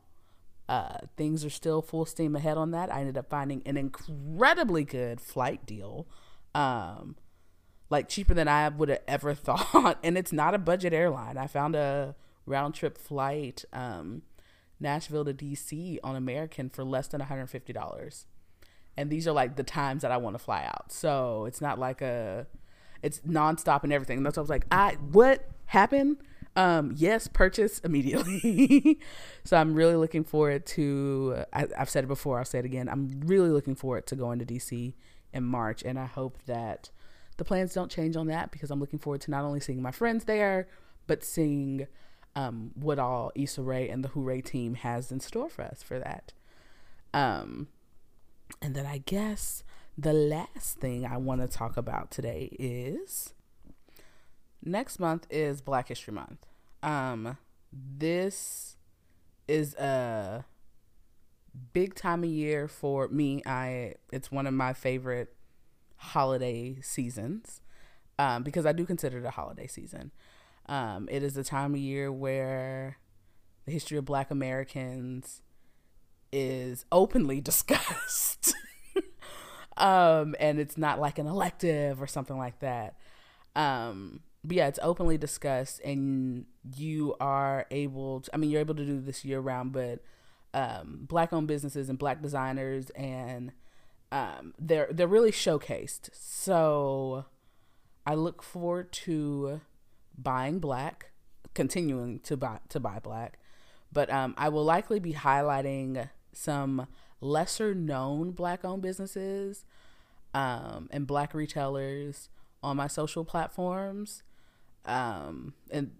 uh, 0.69 0.99
things 1.17 1.45
are 1.45 1.51
still 1.51 1.83
full 1.83 2.05
steam 2.05 2.35
ahead 2.35 2.57
on 2.57 2.71
that. 2.73 2.93
I 2.93 3.01
ended 3.01 3.19
up 3.19 3.29
finding 3.29 3.63
an 3.67 3.77
incredibly 3.77 4.83
good 4.85 5.21
flight 5.21 5.67
deal, 5.67 6.07
um, 6.55 7.17
like 7.91 8.09
cheaper 8.09 8.35
than 8.35 8.49
I 8.49 8.69
would 8.69 8.89
have 8.89 9.03
ever 9.07 9.35
thought. 9.37 9.99
and 10.03 10.17
it's 10.17 10.33
not 10.33 10.55
a 10.55 10.59
budget 10.59 10.93
airline. 10.93 11.37
I 11.37 11.47
found 11.47 11.77
a 11.77 12.15
round 12.47 12.75
trip 12.75 12.99
flight, 12.99 13.65
um, 13.73 14.23
Nashville 14.85 15.25
to 15.25 15.35
DC 15.35 15.99
on 16.05 16.15
American 16.15 16.71
for 16.71 16.85
less 16.85 17.09
than 17.09 17.21
$150. 17.21 18.25
And 18.97 19.11
these 19.11 19.27
are 19.27 19.33
like 19.33 19.57
the 19.57 19.65
times 19.65 20.03
that 20.03 20.13
I 20.13 20.17
want 20.19 20.35
to 20.35 20.39
fly 20.39 20.65
out. 20.65 20.93
So 20.93 21.47
it's 21.47 21.61
not 21.61 21.81
like 21.81 22.01
a 22.01 22.47
it's 23.03 23.21
nonstop 23.21 23.83
and 23.83 23.93
everything. 23.93 24.19
And 24.19 24.27
that's 24.27 24.37
why 24.37 24.43
I 24.43 24.45
was 24.45 24.51
like, 24.51 24.67
I 24.71 24.97
what 25.11 25.49
happened? 25.67 26.19
Um, 26.57 26.95
yes, 26.97 27.27
purchase 27.27 27.81
immediately. 27.81 29.01
so 29.45 29.57
I'm 29.57 29.75
really 29.75 29.97
looking 29.97 30.23
forward 30.23 30.67
to. 30.67 31.45
I, 31.53 31.67
have 31.77 31.91
said 31.91 32.05
it 32.05 32.07
before. 32.07 32.39
I'll 32.39 32.45
say 32.45 32.61
it 32.61 32.65
again. 32.65 32.89
I'm 32.89 33.21
really 33.25 33.51
looking 33.51 33.75
forward 33.75 34.07
to 34.07 34.15
going 34.15 34.39
to 34.39 34.47
DC 34.47 34.95
in 35.33 35.43
March, 35.43 35.83
and 35.83 35.99
I 35.99 36.07
hope 36.07 36.39
that 36.47 36.91
the 37.39 37.45
plans 37.45 37.75
don't 37.75 37.91
change 37.91 38.15
on 38.15 38.29
that 38.29 38.53
because 38.53 38.71
I'm 38.71 38.79
looking 38.79 39.01
forward 39.01 39.21
to 39.23 39.33
not 39.33 39.45
only 39.45 39.59
seeing 39.59 39.83
my 39.83 39.91
friends 39.91 40.27
there, 40.27 40.69
but 41.09 41.25
seeing 41.25 41.89
um, 42.37 42.73
what 42.75 42.99
all 42.99 43.33
Issa 43.35 43.63
Rae 43.63 43.89
and 43.89 44.05
the 44.05 44.09
Hoorae 44.11 44.45
team 44.45 44.75
has 44.75 45.13
in 45.13 45.21
store 45.21 45.49
for 45.49 45.63
us 45.63 45.83
for 45.83 45.99
that. 45.99 46.33
Um, 47.13 47.69
and 48.61 48.75
then 48.75 48.87
I 48.87 48.99
guess 48.99 49.63
the 49.97 50.13
last 50.13 50.79
thing 50.79 51.07
I 51.07 51.17
want 51.17 51.41
to 51.41 51.49
talk 51.49 51.77
about 51.77 52.11
today 52.11 52.49
is 52.59 53.35
next 54.63 54.99
month 54.99 55.27
is 55.31 55.61
Black 55.61 55.89
History 55.89 56.13
Month. 56.13 56.47
Um, 56.83 57.39
this 57.73 58.77
is 59.47 59.75
a 59.75 60.45
big 61.73 61.95
time 61.95 62.25
of 62.25 62.31
year 62.31 62.67
for 62.67 63.09
me. 63.09 63.43
I 63.47 63.95
it's 64.13 64.33
one 64.33 64.47
of 64.47 64.55
my 64.55 64.73
favorite 64.73 65.35
holiday 65.97 66.77
seasons 66.81 67.61
um, 68.19 68.43
because 68.43 68.67
I 68.67 68.73
do 68.73 68.85
consider 68.85 69.19
it 69.19 69.25
a 69.25 69.31
holiday 69.31 69.67
season. 69.67 70.11
Um, 70.67 71.09
it 71.11 71.23
is 71.23 71.37
a 71.37 71.45
time 71.45 71.75
of 71.75 71.81
year 71.81 72.11
where 72.11 72.99
the 73.67 73.73
history 73.73 73.99
of 73.99 74.05
Black 74.05 74.31
Americans 74.31 75.43
is 76.33 76.85
openly 76.91 77.41
discussed 77.43 78.55
um, 79.77 80.35
and 80.39 80.59
it's 80.59 80.79
not 80.79 81.01
like 81.01 81.19
an 81.19 81.27
elective 81.27 82.01
or 82.01 82.07
something 82.07 82.37
like 82.37 82.61
that. 82.61 82.97
Um, 83.57 84.21
but 84.43 84.57
yeah, 84.57 84.69
it's 84.69 84.79
openly 84.83 85.17
discussed, 85.17 85.81
and 85.85 86.45
you 86.77 87.15
are 87.19 87.67
able. 87.71 88.21
To, 88.21 88.35
I 88.35 88.37
mean, 88.37 88.51
you're 88.51 88.61
able 88.61 88.75
to 88.75 88.85
do 88.85 89.01
this 89.01 89.25
year 89.25 89.41
round, 89.41 89.73
but 89.73 90.01
um, 90.53 91.07
black-owned 91.09 91.49
businesses 91.49 91.89
and 91.89 91.99
black 91.99 92.21
designers, 92.21 92.91
and 92.91 93.53
um, 94.13 94.55
they're 94.59 94.89
they're 94.91 95.09
really 95.09 95.33
showcased. 95.33 96.11
So 96.13 97.25
I 98.07 98.15
look 98.15 98.43
forward 98.43 98.93
to 98.93 99.63
buying 100.17 100.59
black, 100.59 101.11
continuing 101.55 102.21
to 102.21 102.37
buy 102.37 102.61
to 102.69 102.81
buy 102.81 102.99
black, 102.99 103.39
but 103.93 104.11
um, 104.11 104.35
I 104.37 104.49
will 104.49 104.65
likely 104.65 104.99
be 104.99 105.15
highlighting 105.15 106.09
some 106.33 106.87
lesser 107.21 107.75
known 107.75 108.33
black 108.33 108.65
owned 108.65 108.83
businesses 108.83 109.65
um, 110.35 110.89
and 110.91 111.07
black 111.07 111.33
retailers 111.33 112.29
on 112.63 112.77
my 112.77 112.87
social 112.87 113.25
platforms 113.25 114.23
um, 114.85 115.55
and 115.71 115.93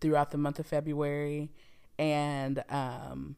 throughout 0.00 0.30
the 0.30 0.38
month 0.38 0.58
of 0.58 0.66
February. 0.66 1.50
And 1.98 2.64
um, 2.70 3.36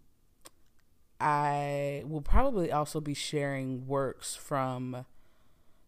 I 1.20 2.02
will 2.06 2.20
probably 2.20 2.70
also 2.70 3.00
be 3.00 3.14
sharing 3.14 3.86
works 3.86 4.36
from 4.36 5.06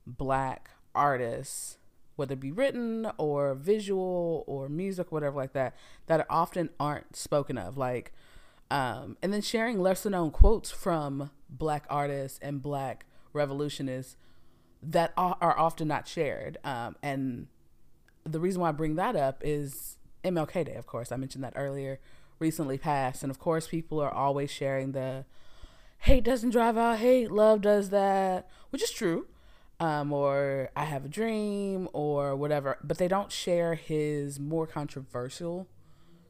black 0.06 0.70
artists, 0.94 1.78
whether 2.16 2.32
it 2.32 2.40
be 2.40 2.50
written 2.50 3.10
or 3.18 3.54
visual 3.54 4.44
or 4.46 4.68
music, 4.68 5.12
whatever 5.12 5.36
like 5.36 5.52
that, 5.52 5.76
that 6.06 6.26
often 6.28 6.70
aren't 6.80 7.14
spoken 7.14 7.56
of. 7.58 7.76
Like, 7.76 8.12
um, 8.70 9.16
and 9.22 9.32
then 9.32 9.42
sharing 9.42 9.80
lesser 9.80 10.10
known 10.10 10.30
quotes 10.30 10.70
from 10.70 11.30
black 11.48 11.84
artists 11.88 12.38
and 12.42 12.62
black 12.62 13.06
revolutionists 13.32 14.16
that 14.82 15.12
are, 15.16 15.36
are 15.40 15.58
often 15.58 15.88
not 15.88 16.08
shared. 16.08 16.58
Um, 16.64 16.96
and 17.02 17.46
the 18.24 18.40
reason 18.40 18.60
why 18.60 18.70
I 18.70 18.72
bring 18.72 18.96
that 18.96 19.14
up 19.14 19.42
is 19.44 19.98
MLK 20.24 20.66
Day, 20.66 20.74
of 20.74 20.86
course. 20.86 21.12
I 21.12 21.16
mentioned 21.16 21.44
that 21.44 21.52
earlier, 21.54 22.00
recently 22.38 22.78
passed. 22.78 23.22
And 23.22 23.30
of 23.30 23.38
course, 23.38 23.68
people 23.68 24.00
are 24.00 24.12
always 24.12 24.50
sharing 24.50 24.92
the 24.92 25.24
hate 26.00 26.24
doesn't 26.24 26.50
drive 26.50 26.76
out 26.76 26.98
hate, 26.98 27.30
love 27.30 27.62
does 27.62 27.90
that, 27.90 28.48
which 28.70 28.82
is 28.82 28.90
true. 28.90 29.26
Um, 29.78 30.10
or 30.12 30.70
I 30.74 30.84
have 30.84 31.04
a 31.04 31.08
dream 31.08 31.88
or 31.92 32.34
whatever, 32.34 32.78
but 32.82 32.96
they 32.96 33.08
don't 33.08 33.30
share 33.30 33.74
his 33.74 34.40
more 34.40 34.66
controversial 34.66 35.68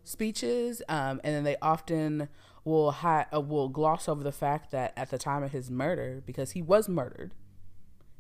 speeches. 0.02 0.82
Um, 0.88 1.20
and 1.22 1.35
then 1.35 1.44
they 1.44 1.56
often 1.62 2.28
will 2.64 2.90
hi- 2.90 3.26
uh, 3.32 3.40
will 3.40 3.68
gloss 3.68 4.09
over 4.09 4.24
the 4.24 4.32
fact 4.32 4.72
that 4.72 4.92
at 4.96 5.11
the 5.11 5.18
time 5.18 5.44
of 5.44 5.52
his 5.52 5.70
murder, 5.70 6.22
because 6.26 6.52
he 6.52 6.62
was 6.62 6.88
murdered, 6.88 7.35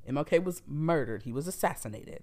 MLK 0.08 0.42
was 0.42 0.62
murdered. 0.66 1.24
He 1.24 1.32
was 1.32 1.48
assassinated. 1.48 2.22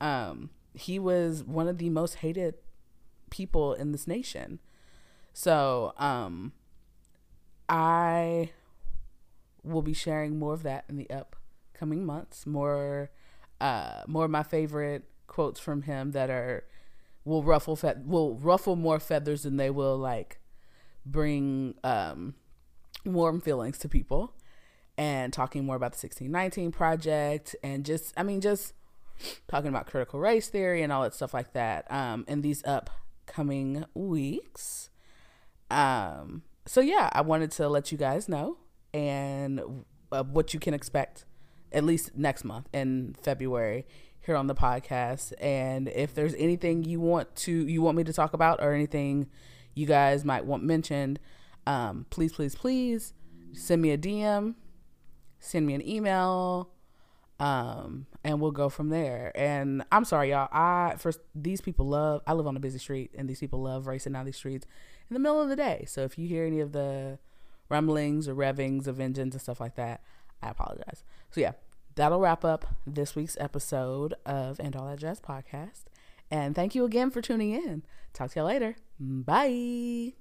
Um, 0.00 0.50
he 0.74 0.98
was 0.98 1.42
one 1.42 1.66
of 1.66 1.78
the 1.78 1.90
most 1.90 2.16
hated 2.16 2.54
people 3.30 3.74
in 3.74 3.90
this 3.90 4.06
nation. 4.06 4.60
So, 5.32 5.92
um, 5.98 6.52
I 7.68 8.50
will 9.62 9.82
be 9.82 9.92
sharing 9.92 10.38
more 10.38 10.54
of 10.54 10.62
that 10.62 10.84
in 10.88 10.96
the 10.96 11.10
upcoming 11.78 12.04
months. 12.04 12.46
More 12.46 13.10
uh, 13.60 14.02
more 14.06 14.24
of 14.24 14.30
my 14.30 14.42
favorite 14.42 15.04
quotes 15.26 15.60
from 15.60 15.82
him 15.82 16.12
that 16.12 16.30
are 16.30 16.64
will 17.24 17.42
ruffle 17.42 17.76
fe- 17.76 17.94
will 18.04 18.36
ruffle 18.36 18.76
more 18.76 18.98
feathers 18.98 19.42
than 19.42 19.56
they 19.56 19.70
will 19.70 19.96
like 19.96 20.40
bring 21.04 21.74
um, 21.84 22.34
warm 23.04 23.40
feelings 23.40 23.78
to 23.78 23.88
people 23.88 24.32
and 24.96 25.32
talking 25.32 25.64
more 25.64 25.76
about 25.76 25.92
the 25.92 26.06
1619 26.06 26.72
project 26.72 27.54
and 27.62 27.84
just 27.84 28.12
i 28.16 28.22
mean 28.22 28.40
just 28.40 28.72
talking 29.46 29.68
about 29.68 29.86
critical 29.86 30.18
race 30.18 30.48
theory 30.48 30.82
and 30.82 30.92
all 30.92 31.02
that 31.02 31.14
stuff 31.14 31.34
like 31.34 31.52
that 31.52 31.90
um, 31.90 32.24
in 32.26 32.42
these 32.42 32.64
upcoming 32.64 33.84
weeks 33.94 34.90
um, 35.70 36.42
so 36.66 36.80
yeah 36.80 37.10
i 37.12 37.20
wanted 37.20 37.50
to 37.50 37.68
let 37.68 37.92
you 37.92 37.98
guys 37.98 38.28
know 38.28 38.56
and 38.94 39.60
uh, 40.10 40.22
what 40.24 40.54
you 40.54 40.60
can 40.60 40.74
expect 40.74 41.24
at 41.72 41.84
least 41.84 42.16
next 42.16 42.44
month 42.44 42.68
in 42.72 43.14
february 43.20 43.86
here 44.28 44.36
on 44.36 44.46
the 44.46 44.54
podcast. 44.54 45.32
And 45.40 45.88
if 45.88 46.14
there's 46.14 46.34
anything 46.34 46.84
you 46.84 47.00
want 47.00 47.34
to 47.36 47.50
you 47.50 47.82
want 47.82 47.96
me 47.96 48.04
to 48.04 48.12
talk 48.12 48.34
about 48.34 48.62
or 48.62 48.72
anything 48.72 49.26
you 49.74 49.86
guys 49.86 50.24
might 50.24 50.44
want 50.44 50.62
mentioned 50.62 51.18
um, 51.66 52.06
please 52.10 52.32
please 52.32 52.54
please 52.54 53.14
send 53.52 53.80
me 53.80 53.90
a 53.90 53.98
dm 53.98 54.54
send 55.38 55.66
me 55.66 55.72
an 55.74 55.86
email 55.86 56.70
um 57.40 58.06
and 58.22 58.40
we'll 58.40 58.50
go 58.50 58.68
from 58.68 58.90
there. 58.90 59.32
And 59.34 59.82
i'm 59.90 60.04
sorry 60.04 60.30
y'all. 60.30 60.48
I 60.52 60.96
for 60.98 61.12
these 61.34 61.62
people 61.62 61.88
love 61.88 62.20
i 62.26 62.34
live 62.34 62.46
on 62.46 62.56
a 62.56 62.60
busy 62.60 62.78
street 62.78 63.12
and 63.16 63.28
these 63.28 63.40
people 63.40 63.62
love 63.62 63.86
racing 63.86 64.12
down 64.12 64.26
these 64.26 64.36
streets 64.36 64.66
in 65.08 65.14
the 65.14 65.20
middle 65.20 65.40
of 65.40 65.48
the 65.48 65.56
day. 65.56 65.86
So 65.88 66.02
if 66.02 66.18
you 66.18 66.28
hear 66.28 66.44
any 66.44 66.60
of 66.60 66.72
the 66.72 67.18
rumblings 67.70 68.28
or 68.28 68.34
revvings 68.34 68.86
of 68.86 69.00
engines 69.00 69.34
and 69.34 69.40
stuff 69.40 69.60
like 69.60 69.76
that 69.76 70.02
i 70.42 70.48
apologize. 70.50 71.04
So 71.30 71.40
yeah 71.40 71.52
that'll 71.98 72.20
wrap 72.20 72.44
up 72.44 72.64
this 72.86 73.16
week's 73.16 73.36
episode 73.40 74.14
of 74.24 74.58
and 74.60 74.74
all 74.76 74.86
that 74.86 75.00
jazz 75.00 75.20
podcast. 75.20 75.84
And 76.30 76.54
thank 76.54 76.74
you 76.74 76.84
again 76.84 77.10
for 77.10 77.20
tuning 77.20 77.50
in. 77.50 77.82
Talk 78.14 78.30
to 78.30 78.40
you 78.40 78.44
later. 78.44 78.76
Bye 79.00 80.14